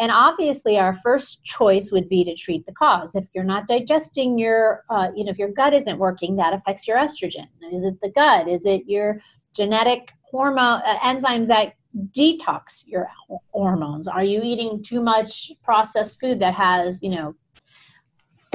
And 0.00 0.12
obviously, 0.12 0.78
our 0.78 0.94
first 0.94 1.42
choice 1.42 1.90
would 1.90 2.08
be 2.08 2.24
to 2.24 2.34
treat 2.36 2.64
the 2.66 2.72
cause. 2.72 3.16
If 3.16 3.28
you're 3.34 3.44
not 3.44 3.66
digesting 3.66 4.38
your, 4.38 4.84
uh, 4.90 5.08
you 5.14 5.24
know, 5.24 5.30
if 5.30 5.38
your 5.38 5.50
gut 5.50 5.74
isn't 5.74 5.98
working, 5.98 6.36
that 6.36 6.52
affects 6.52 6.86
your 6.86 6.96
estrogen. 6.96 7.48
Is 7.72 7.84
it 7.84 8.00
the 8.00 8.10
gut? 8.10 8.46
Is 8.46 8.64
it 8.64 8.82
your 8.86 9.20
genetic 9.54 10.12
hormone 10.22 10.82
uh, 10.86 10.98
enzymes 11.00 11.48
that 11.48 11.74
detox 12.12 12.84
your 12.86 13.08
hormones? 13.50 14.06
Are 14.06 14.22
you 14.22 14.40
eating 14.42 14.84
too 14.84 15.00
much 15.00 15.50
processed 15.64 16.20
food 16.20 16.38
that 16.40 16.54
has, 16.54 17.02
you 17.02 17.10
know, 17.10 17.34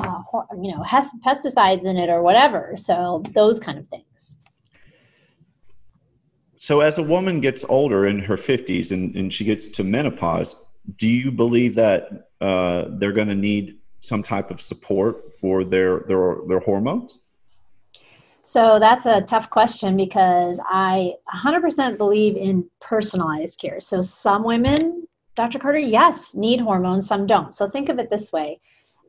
uh, 0.01 0.21
you 0.61 0.71
know, 0.71 0.83
pesticides 1.25 1.85
in 1.85 1.97
it 1.97 2.09
or 2.09 2.21
whatever? 2.21 2.75
So 2.77 3.21
those 3.33 3.59
kind 3.59 3.77
of 3.77 3.87
things. 3.89 4.37
So 6.55 6.79
as 6.79 6.97
a 6.97 7.03
woman 7.03 7.41
gets 7.41 7.65
older 7.65 8.05
in 8.05 8.19
her 8.19 8.37
50s 8.37 8.93
and, 8.93 9.13
and 9.17 9.33
she 9.33 9.43
gets 9.43 9.67
to 9.67 9.83
menopause, 9.83 10.55
do 10.97 11.07
you 11.07 11.31
believe 11.31 11.75
that 11.75 12.29
uh, 12.41 12.85
they're 12.89 13.13
going 13.13 13.27
to 13.27 13.35
need 13.35 13.77
some 13.99 14.21
type 14.21 14.51
of 14.51 14.59
support 14.59 15.37
for 15.39 15.63
their 15.63 16.01
their 16.01 16.37
their 16.47 16.59
hormones? 16.59 17.19
So 18.43 18.77
that's 18.77 19.05
a 19.05 19.21
tough 19.21 19.49
question 19.49 19.95
because 19.95 20.59
I 20.65 21.13
100% 21.33 21.97
believe 21.97 22.35
in 22.35 22.69
personalized 22.81 23.57
care. 23.57 23.79
So 23.79 24.01
some 24.01 24.43
women, 24.43 25.07
Dr. 25.35 25.59
Carter, 25.59 25.79
yes, 25.79 26.35
need 26.35 26.59
hormones, 26.59 27.07
some 27.07 27.25
don't. 27.25 27.53
So 27.53 27.69
think 27.69 27.87
of 27.87 27.99
it 27.99 28.09
this 28.09 28.33
way. 28.33 28.59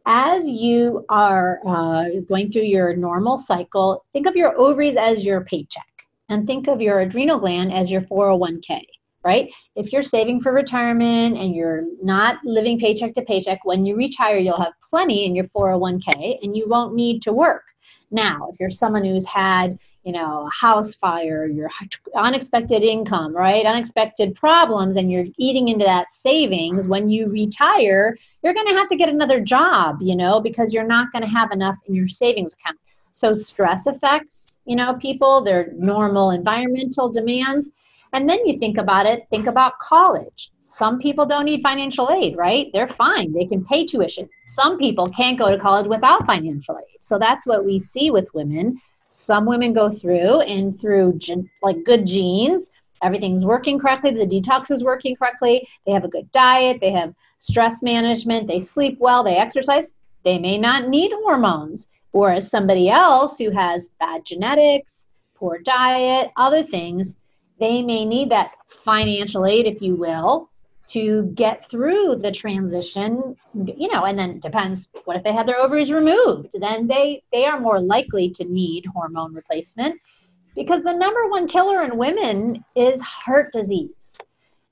As 0.07 0.47
you 0.47 1.05
are 1.09 1.61
uh, 1.67 2.21
going 2.29 2.53
through 2.53 2.63
your 2.63 2.95
normal 2.95 3.37
cycle, 3.37 4.05
think 4.13 4.29
of 4.29 4.37
your 4.37 4.57
ovaries 4.57 4.97
as 4.97 5.25
your 5.25 5.41
paycheck 5.41 6.07
and 6.29 6.47
think 6.47 6.69
of 6.69 6.81
your 6.81 7.01
adrenal 7.01 7.41
gland 7.41 7.73
as 7.73 7.91
your 7.91 8.03
401k 8.03 8.83
right? 9.25 9.53
If 9.75 9.93
you're 9.93 10.03
saving 10.03 10.43
for 10.43 10.53
retirement 10.53 11.39
and 11.39 11.55
you're 11.55 11.85
not 12.03 12.37
living 12.45 12.79
paycheck 12.79 13.15
to 13.15 13.23
paycheck, 13.23 13.65
when 13.65 13.87
you 13.87 13.97
retire, 13.97 14.37
you'll 14.37 14.61
have 14.61 14.75
plenty 14.89 15.25
in 15.25 15.35
your 15.35 15.47
401k 15.47 16.39
and 16.43 16.57
you 16.57 16.69
won't 16.69 16.95
need 16.95 17.23
to 17.23 17.33
work. 17.33 17.65
Now, 18.11 18.49
if 18.53 18.61
you're 18.61 18.71
someone 18.71 19.05
who's 19.05 19.25
had, 19.25 19.79
you 20.05 20.13
know, 20.13 20.47
a 20.47 20.51
house 20.51 20.95
fire, 20.95 21.47
your 21.47 21.71
unexpected 22.15 22.83
income, 22.83 23.35
right? 23.35 23.65
Unexpected 23.65 24.35
problems, 24.35 24.97
and 24.97 25.11
you're 25.11 25.25
eating 25.39 25.69
into 25.69 25.87
that 25.87 26.13
savings, 26.13 26.87
when 26.87 27.09
you 27.09 27.29
retire, 27.29 28.17
you're 28.43 28.55
going 28.55 28.69
to 28.69 28.75
have 28.75 28.89
to 28.91 28.97
get 28.97 29.09
another 29.09 29.41
job, 29.41 29.97
you 30.03 30.15
know, 30.15 30.39
because 30.41 30.75
you're 30.75 30.87
not 30.87 31.11
going 31.11 31.23
to 31.23 31.29
have 31.29 31.51
enough 31.51 31.77
in 31.87 31.95
your 31.95 32.09
savings 32.09 32.53
account. 32.53 32.79
So, 33.15 33.33
stress 33.33 33.87
affects, 33.87 34.59
you 34.67 34.77
know, 34.77 34.95
people, 34.95 35.43
their 35.43 35.73
normal 35.73 36.33
environmental 36.33 37.09
demands 37.09 37.71
and 38.15 38.31
then 38.31 38.47
you 38.47 38.61
think 38.61 38.79
about 38.79 39.07
it, 39.07 39.27
think 39.29 39.49
about 39.49 39.77
college. 39.81 40.53
Some 40.61 41.01
people 41.01 41.27
don't 41.27 41.47
need 41.47 41.63
financial 41.63 42.09
aid, 42.13 42.37
right? 42.37 42.71
They're 42.73 42.87
fine. 42.87 43.33
They 43.33 43.45
can 43.45 43.65
pay 43.65 43.85
tuition. 43.85 44.29
Some 44.47 44.79
people 44.79 45.09
can't 45.09 45.37
go 45.37 45.51
to 45.51 45.59
college 45.59 45.89
without 45.89 46.25
financial 46.25 46.79
aid. 46.79 46.99
So 47.01 47.19
that's 47.19 47.45
what 47.45 47.65
we 47.65 47.81
see 47.81 48.13
with 48.13 48.33
women. 48.33 48.81
Some 49.09 49.47
women 49.47 49.73
go 49.73 49.91
through 49.91 50.43
and 50.43 50.81
through 50.81 51.19
gen- 51.19 51.51
like 51.61 51.83
good 51.83 52.07
genes, 52.07 52.71
everything's 53.03 53.45
working 53.45 53.81
correctly, 53.81 54.13
the 54.13 54.27
detox 54.27 54.71
is 54.71 54.85
working 54.85 55.17
correctly, 55.17 55.69
they 55.85 55.93
have 55.93 56.05
a 56.05 56.09
good 56.09 56.31
diet, 56.31 56.79
they 56.81 56.93
have 56.93 57.15
stress 57.41 57.83
management, 57.83 58.47
they 58.47 58.61
sleep 58.61 58.97
well, 59.01 59.25
they 59.25 59.37
exercise, 59.37 59.93
they 60.23 60.39
may 60.39 60.57
not 60.57 60.89
need 60.89 61.11
hormones. 61.25 61.89
Whereas 62.13 62.49
somebody 62.49 62.89
else 62.89 63.39
who 63.39 63.51
has 63.51 63.89
bad 63.99 64.25
genetics, 64.25 65.05
poor 65.35 65.59
diet, 65.59 66.31
other 66.37 66.63
things, 66.63 67.15
they 67.65 67.83
may 67.83 68.05
need 68.05 68.31
that 68.31 68.53
financial 68.69 69.47
aid, 69.47 69.67
if 69.67 69.81
you 69.81 69.97
will, 69.97 70.51
to 70.87 71.23
get 71.35 71.67
through 71.71 72.17
the 72.17 72.31
transition 72.31 73.35
you 73.55 73.91
know 73.91 74.05
and 74.05 74.19
then 74.19 74.39
depends 74.39 74.91
what 75.07 75.17
if 75.17 75.25
they 75.25 75.33
had 75.33 75.49
their 75.49 75.57
ovaries 75.57 75.91
removed? 75.91 76.49
Then 76.53 76.87
they 76.87 77.23
they 77.33 77.47
are 77.47 77.59
more 77.59 77.81
likely 77.81 78.29
to 78.33 78.45
need 78.45 78.85
hormone 78.85 79.33
replacement 79.33 79.99
because 80.55 80.83
the 80.83 80.93
number 80.93 81.27
one 81.29 81.49
killer 81.49 81.83
in 81.85 81.97
women 81.97 82.63
is 82.77 83.01
heart 83.01 83.51
disease. 83.51 84.19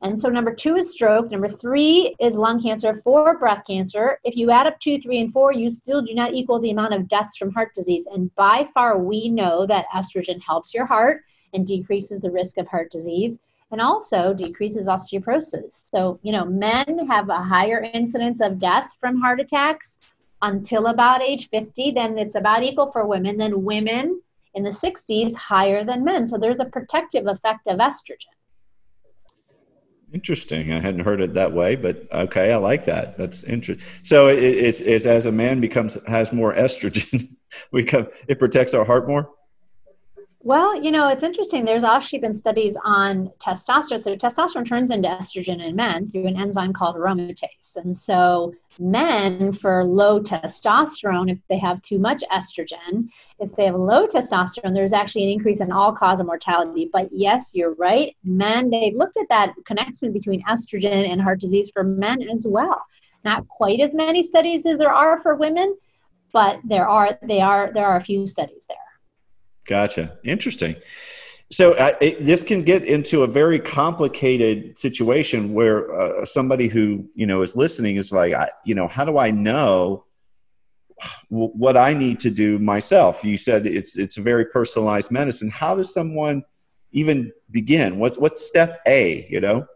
And 0.03 0.19
so 0.19 0.29
number 0.29 0.55
two 0.55 0.77
is 0.77 0.93
stroke 0.93 1.31
number 1.31 1.49
three 1.49 2.15
is 2.21 2.37
lung 2.37 2.61
cancer 2.61 2.95
four 2.97 3.39
breast 3.39 3.67
cancer. 3.67 4.19
If 4.23 4.37
you 4.37 4.51
add 4.51 4.67
up 4.67 4.79
two 4.81 5.01
three 5.01 5.19
and 5.23 5.33
four 5.33 5.55
you 5.55 5.71
still 5.71 6.03
do 6.03 6.13
not 6.13 6.35
equal 6.35 6.61
the 6.61 6.73
amount 6.73 6.93
of 6.93 7.09
deaths 7.09 7.39
from 7.39 7.53
heart 7.53 7.71
disease. 7.75 8.05
And 8.13 8.35
by 8.35 8.69
far 8.75 8.99
we 8.99 9.31
know 9.31 9.67
that 9.67 9.87
estrogen 9.95 10.43
helps 10.47 10.75
your 10.75 10.85
heart 10.85 11.23
and 11.53 11.67
decreases 11.67 12.21
the 12.21 12.31
risk 12.31 12.59
of 12.59 12.69
heart 12.69 12.91
disease 12.91 13.39
and 13.71 13.81
also 13.81 14.35
decreases 14.35 14.87
osteoporosis. 14.87 15.91
So, 15.91 16.21
you 16.23 16.33
know, 16.33 16.45
men 16.45 17.07
have 17.09 17.31
a 17.31 17.43
higher 17.43 17.81
incidence 17.81 18.41
of 18.41 18.59
death 18.59 18.97
from 19.01 19.21
heart 19.21 19.41
attacks 19.41 19.99
until 20.43 20.89
about 20.89 21.23
age 21.23 21.49
50, 21.49 21.93
then 21.93 22.19
it's 22.19 22.35
about 22.35 22.63
equal 22.63 22.91
for 22.91 23.07
women. 23.07 23.39
Then 23.39 23.65
women 23.65 24.21
in 24.55 24.63
the 24.63 24.71
60s 24.71 25.35
higher 25.35 25.85
than 25.85 26.05
men. 26.05 26.27
So 26.27 26.37
there's 26.37 26.61
a 26.61 26.65
protective 26.67 27.27
effect 27.27 27.67
of 27.67 27.79
estrogen. 27.79 28.27
Interesting. 30.13 30.73
I 30.73 30.81
hadn't 30.81 31.01
heard 31.01 31.23
it 31.23 31.33
that 31.35 31.53
way, 31.53 31.75
but 31.75 32.07
okay, 32.13 32.53
I 32.53 32.57
like 32.57 32.85
that. 32.85 33.17
That's 33.17 33.45
interesting. 33.45 33.89
So 34.03 34.29
it, 34.29 34.43
it's, 34.43 34.81
it's 34.81 35.07
as 35.07 35.25
a 35.25 35.33
man 35.33 35.61
becomes 35.61 35.97
has 36.07 36.33
more 36.35 36.55
estrogen, 36.55 37.35
we 37.73 37.85
come, 37.85 38.09
it 38.29 38.39
protects 38.39 38.75
our 38.75 38.85
heart 38.85 39.09
more. 39.09 39.31
Well, 40.45 40.83
you 40.83 40.91
know, 40.91 41.07
it's 41.07 41.23
interesting. 41.23 41.65
There's 41.65 41.85
actually 41.85 42.19
been 42.19 42.35
studies 42.35 42.77
on 42.85 43.31
testosterone. 43.39 44.03
So, 44.03 44.17
testosterone 44.17 44.67
turns 44.67 44.91
into 44.91 45.09
estrogen 45.09 45.65
in 45.65 45.77
men 45.77 46.11
through 46.11 46.27
an 46.27 46.37
enzyme 46.37 46.73
called 46.73 46.97
aromatase. 46.97 47.77
And 47.77 47.97
so, 47.97 48.53
men 48.81 49.53
for 49.53 49.85
low 49.85 50.21
testosterone, 50.21 51.31
if 51.31 51.39
they 51.49 51.59
have 51.59 51.81
too 51.83 52.01
much 52.01 52.25
estrogen, 52.33 53.09
if 53.39 53.55
they 53.55 53.67
have 53.67 53.77
low 53.77 54.09
testosterone, 54.09 54.75
there's 54.75 54.93
actually 54.93 55.23
an 55.25 55.31
increase 55.31 55.61
in 55.61 55.71
all 55.71 55.93
cause 55.93 56.19
of 56.19 56.27
mortality. 56.27 56.91
But 56.93 57.09
yes, 57.13 57.53
you're 57.55 57.75
right. 57.75 58.17
Men, 58.25 58.69
they 58.69 58.93
looked 58.97 59.19
at 59.19 59.29
that 59.29 59.55
connection 59.65 60.13
between 60.13 60.43
estrogen 60.47 61.09
and 61.09 61.23
heart 61.23 61.39
disease 61.39 61.71
for 61.73 61.85
men 61.85 62.21
as 62.29 62.49
well. 62.49 62.83
Not 63.25 63.47
quite 63.47 63.79
as 63.79 63.95
many 63.95 64.25
studies 64.25 64.67
as 64.67 64.77
there 64.77 64.93
are 64.93 65.23
for 65.23 65.37
women, 65.37 65.77
but 66.33 66.59
there 66.65 66.89
are 66.89 67.17
they 67.23 67.41
are 67.41 67.71
there 67.73 67.87
are 67.87 67.97
a 67.97 68.01
few 68.01 68.27
studies 68.27 68.67
there. 68.69 68.82
Gotcha. 69.67 70.19
Interesting. 70.25 70.77
So 71.51 71.75
uh, 71.75 71.97
it, 72.01 72.25
this 72.25 72.43
can 72.43 72.63
get 72.63 72.85
into 72.85 73.23
a 73.23 73.27
very 73.27 73.59
complicated 73.59 74.79
situation 74.79 75.53
where 75.53 75.95
uh, 75.95 76.25
somebody 76.25 76.67
who 76.67 77.07
you 77.15 77.27
know 77.27 77.43
is 77.43 77.55
listening 77.55 77.97
is 77.97 78.11
like, 78.11 78.33
I, 78.33 78.51
you 78.65 78.75
know, 78.75 78.89
how 78.89 79.05
do 79.05 79.19
I 79.19 79.31
know 79.31 80.05
what 81.29 81.77
I 81.77 81.95
need 81.95 82.21
to 82.21 82.31
do 82.31 82.59
myself? 82.59 83.23
You 83.25 83.37
said 83.37 83.67
it's 83.67 83.99
it's 83.99 84.17
a 84.17 84.23
very 84.23 84.47
personalized 84.47 85.11
medicine. 85.11 85.51
How 85.51 85.75
does 85.75 85.93
someone 85.93 86.43
even 86.93 87.33
begin? 87.51 87.99
What's 87.99 88.19
what's 88.19 88.47
step 88.47 88.81
A? 88.87 89.27
You 89.29 89.41
know. 89.41 89.67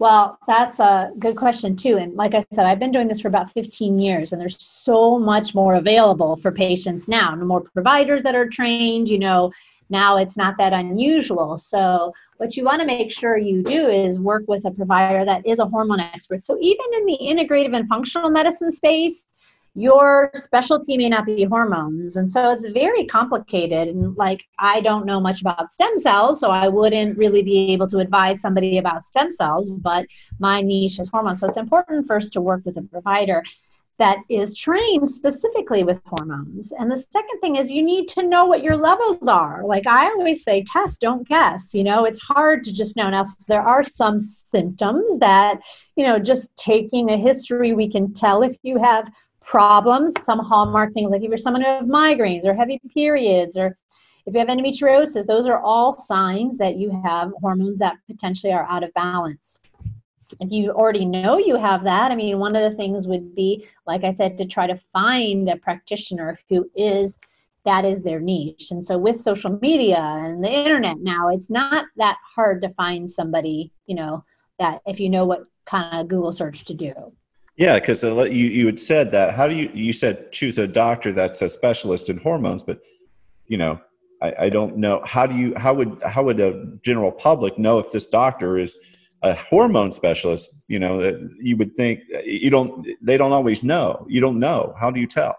Well, 0.00 0.38
that's 0.46 0.80
a 0.80 1.12
good 1.18 1.36
question, 1.36 1.76
too. 1.76 1.98
And 1.98 2.14
like 2.14 2.34
I 2.34 2.42
said, 2.52 2.64
I've 2.64 2.78
been 2.78 2.90
doing 2.90 3.06
this 3.06 3.20
for 3.20 3.28
about 3.28 3.52
15 3.52 3.98
years, 3.98 4.32
and 4.32 4.40
there's 4.40 4.56
so 4.58 5.18
much 5.18 5.54
more 5.54 5.74
available 5.74 6.36
for 6.36 6.50
patients 6.50 7.06
now. 7.06 7.36
More 7.36 7.60
providers 7.60 8.22
that 8.22 8.34
are 8.34 8.48
trained, 8.48 9.10
you 9.10 9.18
know, 9.18 9.52
now 9.90 10.16
it's 10.16 10.38
not 10.38 10.54
that 10.56 10.72
unusual. 10.72 11.58
So, 11.58 12.14
what 12.38 12.56
you 12.56 12.64
want 12.64 12.80
to 12.80 12.86
make 12.86 13.12
sure 13.12 13.36
you 13.36 13.62
do 13.62 13.90
is 13.90 14.18
work 14.18 14.44
with 14.48 14.64
a 14.64 14.70
provider 14.70 15.26
that 15.26 15.46
is 15.46 15.58
a 15.58 15.66
hormone 15.66 16.00
expert. 16.00 16.44
So, 16.44 16.56
even 16.62 16.86
in 16.94 17.04
the 17.04 17.18
integrative 17.20 17.76
and 17.76 17.86
functional 17.86 18.30
medicine 18.30 18.72
space, 18.72 19.34
your 19.74 20.30
specialty 20.34 20.96
may 20.96 21.08
not 21.08 21.24
be 21.24 21.44
hormones 21.44 22.16
and 22.16 22.30
so 22.30 22.50
it's 22.50 22.68
very 22.70 23.04
complicated 23.06 23.88
and 23.88 24.16
like 24.16 24.44
i 24.58 24.80
don't 24.80 25.06
know 25.06 25.20
much 25.20 25.40
about 25.40 25.70
stem 25.70 25.96
cells 25.96 26.40
so 26.40 26.50
i 26.50 26.66
wouldn't 26.66 27.16
really 27.16 27.42
be 27.42 27.72
able 27.72 27.86
to 27.86 27.98
advise 27.98 28.40
somebody 28.40 28.78
about 28.78 29.04
stem 29.04 29.30
cells 29.30 29.78
but 29.78 30.04
my 30.40 30.60
niche 30.60 30.98
is 30.98 31.08
hormones 31.08 31.38
so 31.38 31.46
it's 31.46 31.56
important 31.56 32.06
first 32.06 32.32
to 32.32 32.40
work 32.40 32.62
with 32.64 32.76
a 32.78 32.82
provider 32.82 33.42
that 34.00 34.22
is 34.30 34.56
trained 34.56 35.06
specifically 35.06 35.84
with 35.84 36.00
hormones. 36.06 36.72
And 36.72 36.90
the 36.90 36.96
second 36.96 37.38
thing 37.42 37.56
is 37.56 37.70
you 37.70 37.82
need 37.82 38.08
to 38.08 38.22
know 38.22 38.46
what 38.46 38.62
your 38.62 38.74
levels 38.74 39.28
are. 39.28 39.62
Like 39.62 39.86
I 39.86 40.06
always 40.06 40.42
say, 40.42 40.64
test, 40.64 41.02
don't 41.02 41.28
guess. 41.28 41.74
You 41.74 41.84
know, 41.84 42.06
it's 42.06 42.18
hard 42.18 42.64
to 42.64 42.72
just 42.72 42.96
know. 42.96 43.10
Now, 43.10 43.26
there 43.46 43.60
are 43.60 43.84
some 43.84 44.22
symptoms 44.22 45.18
that, 45.18 45.60
you 45.96 46.06
know, 46.06 46.18
just 46.18 46.56
taking 46.56 47.10
a 47.10 47.18
history, 47.18 47.74
we 47.74 47.90
can 47.90 48.14
tell 48.14 48.42
if 48.42 48.56
you 48.62 48.78
have 48.78 49.06
problems, 49.50 50.14
some 50.22 50.38
hallmark 50.38 50.94
things 50.94 51.10
like 51.10 51.22
if 51.22 51.28
you're 51.28 51.36
someone 51.36 51.62
who 51.62 51.68
have 51.68 51.84
migraines 51.84 52.46
or 52.46 52.54
heavy 52.54 52.80
periods 52.94 53.58
or 53.58 53.76
if 54.24 54.32
you 54.32 54.38
have 54.38 54.48
endometriosis, 54.48 55.26
those 55.26 55.48
are 55.48 55.60
all 55.60 55.98
signs 55.98 56.56
that 56.58 56.76
you 56.76 57.02
have 57.02 57.32
hormones 57.40 57.80
that 57.80 57.96
potentially 58.06 58.52
are 58.52 58.64
out 58.70 58.84
of 58.84 58.94
balance. 58.94 59.58
If 60.38 60.52
you 60.52 60.70
already 60.70 61.04
know 61.04 61.38
you 61.38 61.56
have 61.56 61.82
that, 61.82 62.12
I 62.12 62.14
mean, 62.14 62.38
one 62.38 62.54
of 62.54 62.62
the 62.62 62.76
things 62.76 63.08
would 63.08 63.34
be, 63.34 63.66
like 63.88 64.04
I 64.04 64.10
said, 64.10 64.38
to 64.38 64.44
try 64.44 64.68
to 64.68 64.80
find 64.92 65.48
a 65.48 65.56
practitioner 65.56 66.38
who 66.48 66.70
is 66.76 67.18
that 67.64 67.84
is 67.84 68.02
their 68.02 68.20
niche. 68.20 68.70
And 68.70 68.84
so 68.84 68.96
with 68.96 69.20
social 69.20 69.58
media 69.60 69.98
and 69.98 70.44
the 70.44 70.52
internet 70.52 70.98
now, 71.00 71.28
it's 71.28 71.50
not 71.50 71.86
that 71.96 72.18
hard 72.36 72.62
to 72.62 72.70
find 72.74 73.10
somebody, 73.10 73.72
you 73.86 73.96
know, 73.96 74.24
that 74.60 74.80
if 74.86 75.00
you 75.00 75.10
know 75.10 75.24
what 75.24 75.46
kind 75.64 76.00
of 76.00 76.06
Google 76.06 76.30
search 76.30 76.64
to 76.66 76.74
do. 76.74 77.12
Yeah, 77.60 77.78
because 77.78 78.02
you 78.02 78.46
you 78.58 78.64
had 78.64 78.80
said 78.80 79.10
that. 79.10 79.34
How 79.34 79.46
do 79.46 79.54
you 79.54 79.70
you 79.74 79.92
said 79.92 80.32
choose 80.32 80.56
a 80.56 80.66
doctor 80.66 81.12
that's 81.12 81.42
a 81.42 81.50
specialist 81.50 82.08
in 82.08 82.16
hormones, 82.16 82.62
but 82.62 82.80
you 83.48 83.58
know 83.58 83.78
I, 84.22 84.46
I 84.46 84.48
don't 84.48 84.78
know 84.78 85.02
how 85.04 85.26
do 85.26 85.36
you 85.36 85.52
how 85.56 85.74
would 85.74 86.02
how 86.02 86.24
would 86.24 86.40
a 86.40 86.52
general 86.82 87.12
public 87.12 87.58
know 87.58 87.78
if 87.78 87.92
this 87.92 88.06
doctor 88.06 88.56
is 88.56 88.78
a 89.22 89.34
hormone 89.34 89.92
specialist? 89.92 90.64
You 90.68 90.78
know, 90.78 91.02
that 91.02 91.36
you 91.38 91.58
would 91.58 91.76
think 91.76 92.00
you 92.24 92.48
don't. 92.48 92.86
They 93.02 93.18
don't 93.18 93.32
always 93.32 93.62
know. 93.62 94.06
You 94.08 94.22
don't 94.22 94.38
know. 94.38 94.74
How 94.80 94.90
do 94.90 94.98
you 94.98 95.06
tell? 95.06 95.36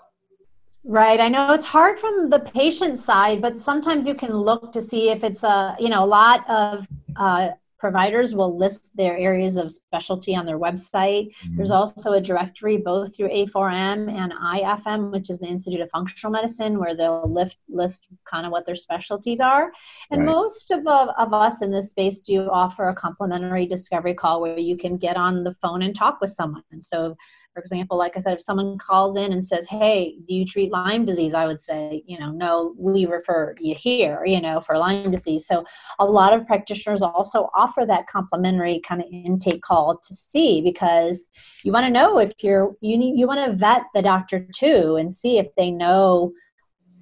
Right. 0.83 1.19
I 1.19 1.27
know 1.27 1.53
it's 1.53 1.65
hard 1.65 1.97
from 1.97 2.29
the 2.29 2.39
patient 2.39 2.99
side, 2.99 3.41
but 3.41 3.59
sometimes 3.59 4.07
you 4.07 4.13
can 4.13 4.31
look 4.31 4.71
to 4.73 4.81
see 4.81 5.09
if 5.09 5.23
it's 5.23 5.43
a, 5.43 5.75
you 5.79 5.89
know, 5.89 6.03
a 6.03 6.11
lot 6.21 6.47
of 6.47 6.87
uh, 7.15 7.49
providers 7.81 8.35
will 8.35 8.55
list 8.55 8.95
their 8.95 9.17
areas 9.17 9.57
of 9.57 9.71
specialty 9.71 10.35
on 10.35 10.45
their 10.45 10.59
website. 10.59 11.33
Mm-hmm. 11.33 11.57
There's 11.57 11.71
also 11.71 12.11
a 12.11 12.21
directory 12.21 12.77
both 12.77 13.17
through 13.17 13.29
A4M 13.29 14.07
and 14.13 14.31
IFM, 14.31 15.11
which 15.11 15.31
is 15.31 15.39
the 15.39 15.47
Institute 15.47 15.81
of 15.81 15.89
Functional 15.89 16.31
Medicine, 16.31 16.77
where 16.77 16.95
they'll 16.95 17.27
lift, 17.27 17.57
list 17.67 18.07
kind 18.23 18.45
of 18.45 18.51
what 18.51 18.67
their 18.67 18.75
specialties 18.75 19.39
are. 19.39 19.71
And 20.11 20.21
right. 20.21 20.31
most 20.31 20.69
of, 20.69 20.85
of 20.85 21.33
us 21.33 21.63
in 21.63 21.71
this 21.71 21.89
space 21.89 22.19
do 22.19 22.47
offer 22.51 22.87
a 22.87 22.93
complimentary 22.93 23.65
discovery 23.65 24.13
call 24.13 24.41
where 24.41 24.59
you 24.59 24.77
can 24.77 24.97
get 24.97 25.17
on 25.17 25.43
the 25.43 25.55
phone 25.55 25.81
and 25.81 25.95
talk 25.95 26.21
with 26.21 26.29
someone. 26.29 26.63
And 26.71 26.83
so 26.83 27.17
for 27.53 27.59
example, 27.59 27.97
like 27.97 28.15
I 28.15 28.21
said, 28.21 28.33
if 28.33 28.41
someone 28.41 28.77
calls 28.77 29.17
in 29.17 29.33
and 29.33 29.43
says, 29.43 29.67
Hey, 29.67 30.15
do 30.27 30.33
you 30.33 30.45
treat 30.45 30.71
Lyme 30.71 31.05
disease? 31.05 31.33
I 31.33 31.45
would 31.45 31.59
say, 31.59 32.03
you 32.05 32.17
know, 32.19 32.31
no, 32.31 32.73
we 32.77 33.05
refer 33.05 33.55
you 33.59 33.75
here, 33.75 34.23
you 34.25 34.41
know, 34.41 34.61
for 34.61 34.77
Lyme 34.77 35.11
disease. 35.11 35.45
So 35.45 35.65
a 35.99 36.05
lot 36.05 36.33
of 36.33 36.47
practitioners 36.47 37.01
also 37.01 37.49
offer 37.53 37.85
that 37.85 38.07
complimentary 38.07 38.79
kind 38.79 39.01
of 39.01 39.07
intake 39.11 39.61
call 39.61 39.97
to 39.97 40.13
see 40.13 40.61
because 40.61 41.23
you 41.63 41.71
want 41.71 41.85
to 41.85 41.91
know 41.91 42.19
if 42.19 42.31
you're, 42.41 42.73
you 42.81 42.97
need, 42.97 43.19
you 43.19 43.27
want 43.27 43.45
to 43.45 43.57
vet 43.57 43.83
the 43.93 44.01
doctor 44.01 44.47
too 44.55 44.95
and 44.95 45.13
see 45.13 45.37
if 45.37 45.47
they 45.57 45.71
know, 45.71 46.31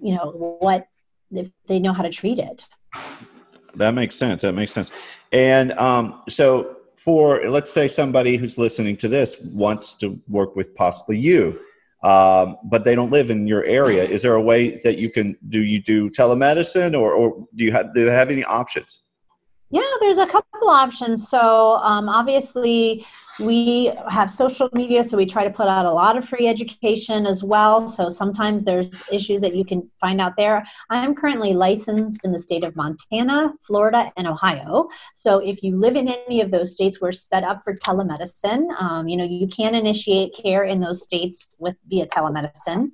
you 0.01 0.15
know, 0.15 0.57
what, 0.59 0.87
if 1.31 1.49
they 1.67 1.79
know 1.79 1.93
how 1.93 2.01
to 2.01 2.09
treat 2.09 2.39
it. 2.39 2.65
That 3.75 3.93
makes 3.93 4.15
sense. 4.15 4.41
That 4.41 4.53
makes 4.53 4.71
sense. 4.71 4.91
And 5.31 5.73
um, 5.73 6.23
so 6.27 6.78
for 7.03 7.47
let's 7.49 7.71
say 7.71 7.87
somebody 7.87 8.35
who's 8.37 8.57
listening 8.57 8.97
to 8.97 9.07
this 9.07 9.49
wants 9.53 9.93
to 9.93 10.19
work 10.27 10.55
with 10.55 10.75
possibly 10.75 11.17
you 11.17 11.59
um, 12.03 12.57
but 12.65 12.83
they 12.83 12.95
don't 12.95 13.11
live 13.11 13.29
in 13.29 13.47
your 13.47 13.63
area 13.65 14.03
is 14.03 14.21
there 14.21 14.35
a 14.35 14.41
way 14.41 14.77
that 14.83 14.97
you 14.97 15.11
can 15.11 15.35
do 15.49 15.63
you 15.63 15.81
do 15.81 16.09
telemedicine 16.09 16.97
or, 16.97 17.13
or 17.13 17.47
do 17.55 17.63
you 17.63 17.71
have 17.71 17.93
do 17.93 18.05
they 18.05 18.11
have 18.11 18.29
any 18.29 18.43
options 18.43 19.01
yeah, 19.71 19.81
there's 19.99 20.17
a 20.17 20.25
couple 20.25 20.69
options. 20.69 21.27
So 21.27 21.75
um, 21.77 22.09
obviously, 22.09 23.05
we 23.39 23.91
have 24.09 24.31
social 24.31 24.67
media, 24.73 25.03
so 25.03 25.15
we 25.15 25.25
try 25.25 25.43
to 25.43 25.49
put 25.49 25.67
out 25.67 25.85
a 25.85 25.91
lot 25.91 26.17
of 26.17 26.27
free 26.27 26.47
education 26.47 27.27
as 27.27 27.43
well. 27.43 27.87
So 27.87 28.09
sometimes 28.09 28.63
there's 28.63 29.03
issues 29.11 29.41
that 29.41 29.55
you 29.55 29.63
can 29.63 29.89
find 30.01 30.19
out 30.19 30.35
there. 30.37 30.65
I 30.89 31.05
am 31.05 31.13
currently 31.13 31.53
licensed 31.53 32.25
in 32.25 32.31
the 32.31 32.39
state 32.39 32.63
of 32.63 32.75
Montana, 32.75 33.53
Florida, 33.61 34.11
and 34.17 34.27
Ohio. 34.27 34.89
So 35.15 35.37
if 35.37 35.61
you 35.61 35.77
live 35.77 35.95
in 35.95 36.07
any 36.07 36.41
of 36.41 36.49
those 36.49 36.73
states, 36.73 36.99
we're 36.99 37.11
set 37.11 37.43
up 37.43 37.61
for 37.63 37.75
telemedicine. 37.75 38.69
Um, 38.81 39.07
you 39.07 39.17
know, 39.17 39.23
you 39.23 39.47
can 39.47 39.75
initiate 39.75 40.33
care 40.33 40.63
in 40.63 40.79
those 40.79 41.03
states 41.03 41.47
with 41.59 41.77
via 41.87 42.07
telemedicine. 42.07 42.91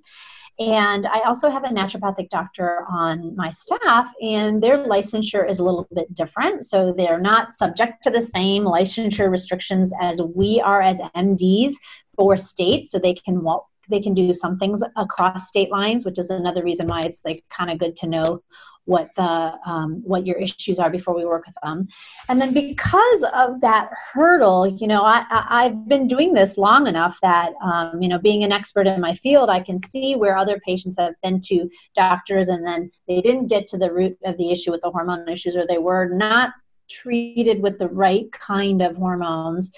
And 0.57 1.05
I 1.05 1.21
also 1.21 1.49
have 1.49 1.65
a 1.65 1.69
naturopathic 1.69 2.29
doctor 2.29 2.85
on 2.89 3.35
my 3.35 3.49
staff, 3.49 4.09
and 4.21 4.63
their 4.63 4.77
licensure 4.77 5.47
is 5.47 5.59
a 5.59 5.63
little 5.63 5.87
bit 5.93 6.13
different. 6.15 6.63
So 6.63 6.93
they're 6.93 7.19
not 7.19 7.51
subject 7.51 8.03
to 8.03 8.09
the 8.09 8.21
same 8.21 8.63
licensure 8.63 9.29
restrictions 9.29 9.91
as 9.99 10.21
we 10.21 10.61
are 10.61 10.81
as 10.81 11.01
MDs 11.15 11.73
for 12.15 12.37
state. 12.37 12.89
So 12.89 12.99
they 12.99 13.13
can 13.13 13.43
walk 13.43 13.65
they 13.89 13.99
can 13.99 14.13
do 14.13 14.33
some 14.33 14.57
things 14.57 14.83
across 14.95 15.47
state 15.47 15.71
lines, 15.71 16.05
which 16.05 16.19
is 16.19 16.29
another 16.29 16.63
reason 16.63 16.87
why 16.87 17.01
it's 17.01 17.23
like 17.25 17.43
kind 17.49 17.69
of 17.69 17.77
good 17.77 17.95
to 17.97 18.07
know 18.07 18.41
what 18.85 19.09
the 19.15 19.53
um, 19.65 20.01
what 20.05 20.25
your 20.25 20.37
issues 20.37 20.79
are 20.79 20.89
before 20.89 21.15
we 21.15 21.25
work 21.25 21.45
with 21.45 21.55
them. 21.63 21.87
And 22.29 22.39
then 22.39 22.53
because 22.53 23.25
of 23.33 23.61
that 23.61 23.89
hurdle 24.13 24.67
you 24.67 24.87
know 24.87 25.03
I, 25.03 25.25
I 25.29 25.63
have 25.63 25.87
been 25.87 26.07
doing 26.07 26.33
this 26.33 26.57
long 26.57 26.87
enough 26.87 27.17
that 27.21 27.53
um, 27.63 28.01
you 28.01 28.07
know 28.07 28.19
being 28.19 28.43
an 28.43 28.51
expert 28.51 28.87
in 28.87 29.01
my 29.01 29.13
field 29.15 29.49
i 29.49 29.59
can 29.59 29.79
see 29.79 30.15
where 30.15 30.37
other 30.37 30.59
patients 30.59 30.97
have 30.99 31.13
been 31.23 31.41
to 31.41 31.69
doctors 31.95 32.47
and 32.47 32.65
then 32.65 32.91
they 33.07 33.21
didn't 33.21 33.47
get 33.47 33.67
to 33.69 33.77
the 33.77 33.91
root 33.91 34.17
of 34.25 34.37
the 34.37 34.51
issue 34.51 34.71
with 34.71 34.81
the 34.81 34.91
hormone 34.91 35.27
issues 35.27 35.57
or 35.57 35.65
they 35.65 35.77
were 35.77 36.09
not 36.09 36.51
treated 36.89 37.61
with 37.61 37.79
the 37.79 37.89
right 37.89 38.31
kind 38.31 38.81
of 38.81 38.95
hormones 38.95 39.71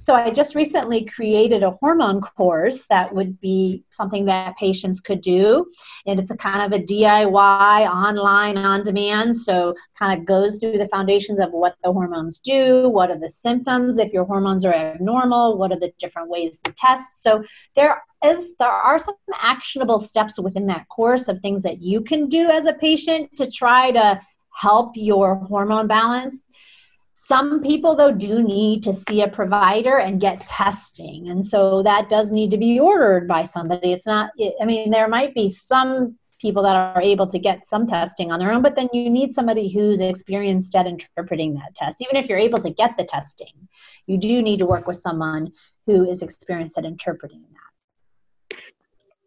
so 0.00 0.14
I 0.14 0.30
just 0.30 0.54
recently 0.54 1.04
created 1.04 1.62
a 1.62 1.72
hormone 1.72 2.22
course 2.22 2.86
that 2.86 3.14
would 3.14 3.38
be 3.38 3.84
something 3.90 4.24
that 4.24 4.56
patients 4.56 4.98
could 4.98 5.20
do. 5.20 5.70
And 6.06 6.18
it's 6.18 6.30
a 6.30 6.36
kind 6.38 6.62
of 6.62 6.72
a 6.72 6.82
DIY 6.82 7.86
online 7.86 8.56
on 8.56 8.82
demand. 8.82 9.36
So 9.36 9.74
kind 9.98 10.18
of 10.18 10.26
goes 10.26 10.58
through 10.58 10.78
the 10.78 10.88
foundations 10.88 11.38
of 11.38 11.50
what 11.50 11.76
the 11.84 11.92
hormones 11.92 12.38
do, 12.38 12.88
what 12.88 13.10
are 13.10 13.20
the 13.20 13.28
symptoms 13.28 13.98
if 13.98 14.10
your 14.10 14.24
hormones 14.24 14.64
are 14.64 14.72
abnormal, 14.72 15.58
what 15.58 15.70
are 15.70 15.78
the 15.78 15.92
different 15.98 16.30
ways 16.30 16.60
to 16.60 16.72
test. 16.78 17.22
So 17.22 17.44
there 17.76 18.02
is 18.24 18.56
there 18.56 18.68
are 18.68 18.98
some 18.98 19.16
actionable 19.38 19.98
steps 19.98 20.40
within 20.40 20.66
that 20.68 20.88
course 20.88 21.28
of 21.28 21.40
things 21.40 21.62
that 21.64 21.82
you 21.82 22.00
can 22.00 22.26
do 22.26 22.50
as 22.50 22.64
a 22.64 22.72
patient 22.72 23.36
to 23.36 23.50
try 23.50 23.90
to 23.90 24.18
help 24.54 24.92
your 24.94 25.36
hormone 25.36 25.86
balance 25.86 26.44
some 27.22 27.60
people, 27.60 27.94
though, 27.94 28.12
do 28.12 28.42
need 28.42 28.82
to 28.82 28.94
see 28.94 29.20
a 29.20 29.28
provider 29.28 29.98
and 29.98 30.20
get 30.20 30.46
testing. 30.46 31.28
And 31.28 31.44
so 31.44 31.82
that 31.82 32.08
does 32.08 32.32
need 32.32 32.50
to 32.50 32.56
be 32.56 32.80
ordered 32.80 33.28
by 33.28 33.44
somebody. 33.44 33.92
It's 33.92 34.06
not, 34.06 34.30
I 34.60 34.64
mean, 34.64 34.90
there 34.90 35.06
might 35.06 35.34
be 35.34 35.50
some 35.50 36.18
people 36.40 36.62
that 36.62 36.74
are 36.74 37.02
able 37.02 37.26
to 37.26 37.38
get 37.38 37.66
some 37.66 37.86
testing 37.86 38.32
on 38.32 38.40
their 38.40 38.50
own, 38.50 38.62
but 38.62 38.74
then 38.74 38.88
you 38.94 39.10
need 39.10 39.34
somebody 39.34 39.70
who's 39.70 40.00
experienced 40.00 40.74
at 40.74 40.86
interpreting 40.86 41.54
that 41.54 41.74
test. 41.76 42.00
Even 42.00 42.16
if 42.16 42.26
you're 42.26 42.38
able 42.38 42.58
to 42.60 42.70
get 42.70 42.96
the 42.96 43.04
testing, 43.04 43.68
you 44.06 44.16
do 44.16 44.40
need 44.40 44.58
to 44.58 44.66
work 44.66 44.88
with 44.88 44.96
someone 44.96 45.52
who 45.84 46.08
is 46.08 46.22
experienced 46.22 46.78
at 46.78 46.86
interpreting 46.86 47.44
that. 47.52 48.58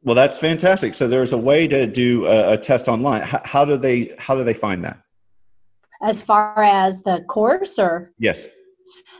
Well, 0.01 0.15
that's 0.15 0.39
fantastic. 0.39 0.95
So 0.95 1.07
there's 1.07 1.31
a 1.31 1.37
way 1.37 1.67
to 1.67 1.85
do 1.85 2.25
a, 2.25 2.53
a 2.53 2.57
test 2.57 2.87
online. 2.87 3.21
How, 3.21 3.41
how 3.45 3.65
do 3.65 3.77
they 3.77 4.15
how 4.17 4.35
do 4.35 4.43
they 4.43 4.55
find 4.55 4.83
that? 4.83 4.97
As 6.03 6.21
far 6.21 6.61
as 6.61 7.01
the 7.03 7.23
course 7.27 7.79
or? 7.79 8.11
Yes. 8.19 8.47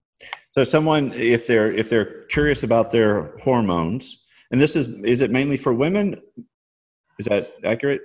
So 0.52 0.64
someone, 0.64 1.12
if 1.12 1.46
they're 1.46 1.72
if 1.72 1.88
they're 1.88 2.22
curious 2.24 2.64
about 2.64 2.90
their 2.90 3.36
hormones, 3.42 4.24
and 4.50 4.60
this 4.60 4.74
is 4.74 4.88
is 5.04 5.20
it 5.20 5.30
mainly 5.30 5.56
for 5.56 5.72
women 5.72 6.20
is 7.18 7.26
that 7.26 7.52
accurate? 7.64 8.02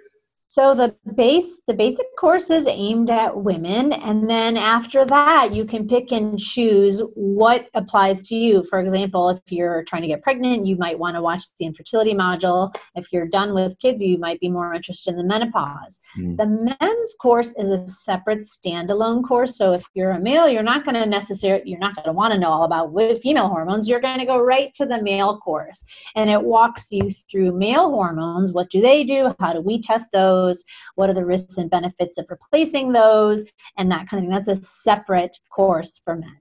So 0.51 0.75
the 0.75 0.93
base 1.15 1.61
the 1.65 1.73
basic 1.73 2.13
course 2.17 2.49
is 2.49 2.67
aimed 2.67 3.09
at 3.09 3.37
women 3.37 3.93
and 3.93 4.29
then 4.29 4.57
after 4.57 5.05
that 5.05 5.53
you 5.53 5.63
can 5.63 5.87
pick 5.87 6.11
and 6.11 6.37
choose 6.37 7.01
what 7.15 7.67
applies 7.73 8.21
to 8.23 8.35
you. 8.35 8.61
For 8.69 8.81
example, 8.81 9.29
if 9.29 9.39
you're 9.47 9.85
trying 9.85 10.01
to 10.01 10.09
get 10.09 10.21
pregnant, 10.21 10.65
you 10.65 10.75
might 10.75 10.99
want 10.99 11.15
to 11.15 11.21
watch 11.21 11.43
the 11.57 11.63
infertility 11.63 12.13
module. 12.13 12.75
If 12.95 13.13
you're 13.13 13.29
done 13.29 13.53
with 13.53 13.79
kids, 13.79 14.01
you 14.01 14.17
might 14.17 14.41
be 14.41 14.49
more 14.49 14.73
interested 14.73 15.11
in 15.11 15.17
the 15.19 15.23
menopause. 15.23 16.01
Mm. 16.19 16.35
The 16.35 16.47
men's 16.81 17.13
course 17.21 17.53
is 17.57 17.69
a 17.69 17.87
separate 17.87 18.39
standalone 18.39 19.25
course. 19.25 19.55
So 19.55 19.71
if 19.71 19.85
you're 19.93 20.11
a 20.11 20.19
male, 20.19 20.49
you're 20.49 20.63
not 20.63 20.83
going 20.83 20.95
to 20.95 21.05
necessarily 21.05 21.63
you're 21.65 21.79
not 21.79 21.95
going 21.95 22.07
to 22.07 22.11
want 22.11 22.33
to 22.33 22.39
know 22.39 22.49
all 22.49 22.65
about 22.65 22.91
female 23.21 23.47
hormones. 23.47 23.87
You're 23.87 24.01
going 24.01 24.19
to 24.19 24.25
go 24.25 24.37
right 24.37 24.73
to 24.73 24.85
the 24.85 25.01
male 25.01 25.37
course 25.37 25.85
and 26.17 26.29
it 26.29 26.43
walks 26.43 26.91
you 26.91 27.09
through 27.31 27.53
male 27.53 27.89
hormones. 27.89 28.51
What 28.51 28.69
do 28.69 28.81
they 28.81 29.05
do? 29.05 29.33
How 29.39 29.53
do 29.53 29.61
we 29.61 29.79
test 29.79 30.11
those? 30.11 30.40
Those? 30.41 30.63
What 30.95 31.09
are 31.09 31.13
the 31.13 31.25
risks 31.25 31.57
and 31.57 31.69
benefits 31.69 32.17
of 32.17 32.27
replacing 32.29 32.91
those? 32.91 33.43
And 33.77 33.91
that 33.91 34.07
kind 34.07 34.19
of 34.19 34.23
thing. 34.23 34.29
That's 34.29 34.47
a 34.47 34.55
separate 34.55 35.37
course 35.53 36.01
for 36.03 36.15
men. 36.15 36.37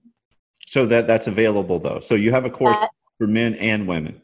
So 0.66 0.86
that 0.86 1.06
that's 1.06 1.26
available 1.26 1.78
though. 1.78 2.00
So 2.00 2.14
you 2.14 2.30
have 2.30 2.44
a 2.44 2.50
course 2.50 2.80
that, 2.80 2.90
for 3.18 3.26
men 3.26 3.54
and 3.56 3.88
women. 3.88 4.22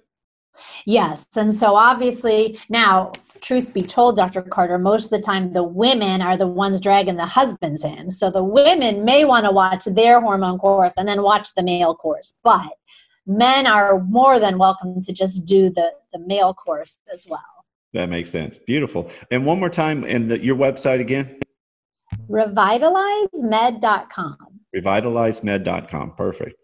Yes. 0.85 1.27
And 1.37 1.55
so 1.55 1.75
obviously 1.75 2.59
now 2.69 3.13
truth 3.41 3.73
be 3.73 3.83
told, 3.83 4.17
Dr. 4.17 4.43
Carter, 4.43 4.79
most 4.79 5.05
of 5.07 5.11
the 5.11 5.21
time 5.21 5.53
the 5.53 5.63
women 5.63 6.23
are 6.23 6.37
the 6.37 6.47
ones 6.47 6.81
dragging 6.81 7.17
the 7.17 7.27
husbands 7.27 7.85
in. 7.85 8.11
So 8.11 8.31
the 8.31 8.43
women 8.43 9.05
may 9.05 9.25
want 9.25 9.45
to 9.45 9.53
watch 9.53 9.85
their 9.85 10.21
hormone 10.21 10.59
course 10.59 10.95
and 10.97 11.09
then 11.09 11.23
watch 11.23 11.55
the 11.55 11.63
male 11.63 11.95
course. 11.95 12.39
But 12.43 12.73
men 13.27 13.67
are 13.67 14.01
more 14.05 14.39
than 14.39 14.59
welcome 14.59 15.03
to 15.03 15.13
just 15.13 15.45
do 15.45 15.71
the, 15.71 15.93
the 16.13 16.19
male 16.21 16.55
course 16.55 17.01
as 17.13 17.27
well. 17.29 17.41
That 17.93 18.09
makes 18.09 18.31
sense. 18.31 18.59
Beautiful. 18.59 19.11
And 19.31 19.47
one 19.47 19.59
more 19.59 19.71
time, 19.71 20.05
and 20.05 20.31
your 20.43 20.57
website 20.57 21.01
again? 21.01 21.41
Revitalizemed.com. 22.29 24.37
Revitalizemed.com. 24.75 26.15
Perfect. 26.17 26.57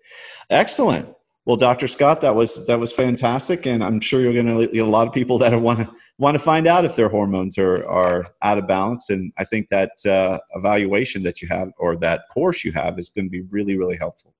Excellent. 0.51 1.09
Well, 1.45 1.57
Dr. 1.57 1.89
Scott, 1.89 2.21
that 2.21 2.37
was 2.37 2.67
that 2.67 2.79
was 2.79 2.93
fantastic, 2.93 3.67
and 3.67 3.83
I'm 3.83 3.99
sure 3.99 4.21
you're 4.21 4.33
going 4.33 4.47
to 4.47 4.69
get 4.69 4.87
a 4.87 4.89
lot 4.89 5.09
of 5.09 5.13
people 5.13 5.39
that 5.39 5.61
want 5.61 5.81
to 5.81 5.91
want 6.19 6.37
to 6.37 6.39
find 6.39 6.69
out 6.69 6.85
if 6.85 6.95
their 6.95 7.09
hormones 7.09 7.59
are 7.59 7.85
are 7.89 8.29
out 8.43 8.59
of 8.59 8.69
balance. 8.69 9.11
And 9.11 9.33
I 9.39 9.45
think 9.45 9.69
that 9.71 9.91
uh, 10.07 10.39
evaluation 10.55 11.25
that 11.25 11.43
you 11.43 11.49
have 11.49 11.73
or 11.79 11.97
that 11.97 12.29
course 12.33 12.65
you 12.65 12.71
have 12.73 12.99
is 12.99 13.09
going 13.09 13.25
to 13.25 13.31
be 13.31 13.43
really 13.51 13.77
really 13.77 13.97
helpful. 13.97 14.32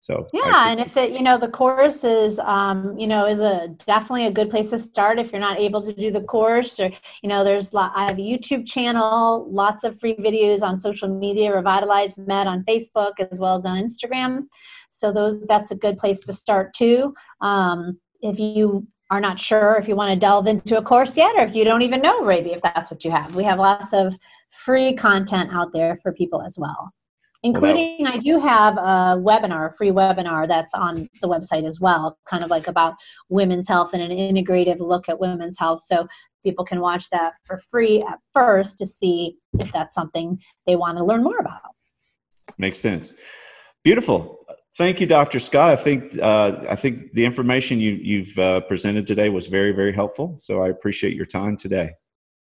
So 0.00 0.26
yeah, 0.32 0.70
and 0.70 0.80
if 0.80 0.96
it 0.96 1.12
you 1.12 1.22
know 1.22 1.38
the 1.38 1.48
course 1.48 2.04
is 2.04 2.38
um, 2.38 2.96
you 2.96 3.06
know 3.06 3.26
is 3.26 3.40
a 3.40 3.68
definitely 3.84 4.26
a 4.26 4.30
good 4.30 4.48
place 4.48 4.70
to 4.70 4.78
start 4.78 5.18
if 5.18 5.32
you're 5.32 5.40
not 5.40 5.58
able 5.58 5.82
to 5.82 5.92
do 5.92 6.10
the 6.10 6.22
course 6.22 6.78
or 6.78 6.90
you 7.22 7.28
know 7.28 7.42
there's 7.44 7.74
I 7.74 8.04
have 8.06 8.18
a 8.18 8.22
YouTube 8.22 8.66
channel, 8.66 9.46
lots 9.50 9.84
of 9.84 9.98
free 9.98 10.14
videos 10.14 10.62
on 10.62 10.76
social 10.76 11.08
media, 11.08 11.54
Revitalize 11.54 12.16
Med 12.18 12.46
on 12.46 12.64
Facebook 12.64 13.14
as 13.30 13.40
well 13.40 13.54
as 13.54 13.66
on 13.66 13.76
Instagram. 13.76 14.46
So 14.90 15.12
those 15.12 15.46
that's 15.46 15.72
a 15.72 15.76
good 15.76 15.98
place 15.98 16.20
to 16.26 16.32
start 16.32 16.74
too. 16.74 17.14
Um, 17.40 17.98
if 18.22 18.38
you 18.38 18.86
are 19.10 19.20
not 19.20 19.38
sure 19.38 19.76
if 19.76 19.88
you 19.88 19.96
want 19.96 20.10
to 20.10 20.16
delve 20.16 20.46
into 20.46 20.78
a 20.78 20.82
course 20.82 21.16
yet 21.16 21.34
or 21.36 21.40
if 21.40 21.54
you 21.54 21.64
don't 21.64 21.82
even 21.82 22.02
know 22.02 22.22
maybe 22.24 22.50
if 22.50 22.60
that's 22.60 22.90
what 22.90 23.04
you 23.04 23.10
have 23.10 23.34
we 23.34 23.42
have 23.42 23.58
lots 23.58 23.94
of 23.94 24.14
free 24.50 24.92
content 24.92 25.50
out 25.50 25.72
there 25.72 25.98
for 26.02 26.12
people 26.12 26.42
as 26.42 26.58
well 26.58 26.92
including 27.42 27.96
well, 28.00 28.12
I 28.12 28.18
do 28.18 28.40
have 28.40 28.76
a 28.76 29.16
webinar, 29.18 29.70
a 29.70 29.72
free 29.72 29.90
webinar 29.90 30.48
that's 30.48 30.74
on 30.74 31.08
the 31.20 31.28
website 31.28 31.64
as 31.64 31.80
well, 31.80 32.18
kind 32.26 32.42
of 32.42 32.50
like 32.50 32.66
about 32.66 32.94
women's 33.28 33.68
health 33.68 33.94
and 33.94 34.02
an 34.02 34.10
integrative 34.10 34.80
look 34.80 35.08
at 35.08 35.20
women's 35.20 35.58
health. 35.58 35.82
So 35.82 36.06
people 36.44 36.64
can 36.64 36.80
watch 36.80 37.10
that 37.10 37.34
for 37.44 37.58
free 37.58 38.02
at 38.02 38.18
first 38.34 38.78
to 38.78 38.86
see 38.86 39.36
if 39.60 39.70
that's 39.72 39.94
something 39.94 40.38
they 40.66 40.76
want 40.76 40.98
to 40.98 41.04
learn 41.04 41.22
more 41.22 41.38
about. 41.38 41.60
Makes 42.58 42.80
sense. 42.80 43.14
Beautiful. 43.84 44.38
Thank 44.76 45.00
you, 45.00 45.06
Dr. 45.06 45.40
Scott. 45.40 45.70
I 45.70 45.76
think 45.76 46.18
uh, 46.20 46.64
I 46.68 46.76
think 46.76 47.12
the 47.12 47.24
information 47.24 47.80
you, 47.80 47.92
you've 47.94 48.38
uh, 48.38 48.60
presented 48.62 49.06
today 49.06 49.28
was 49.28 49.48
very, 49.48 49.72
very 49.72 49.92
helpful. 49.92 50.36
So 50.38 50.62
I 50.62 50.68
appreciate 50.68 51.16
your 51.16 51.26
time 51.26 51.56
today. 51.56 51.90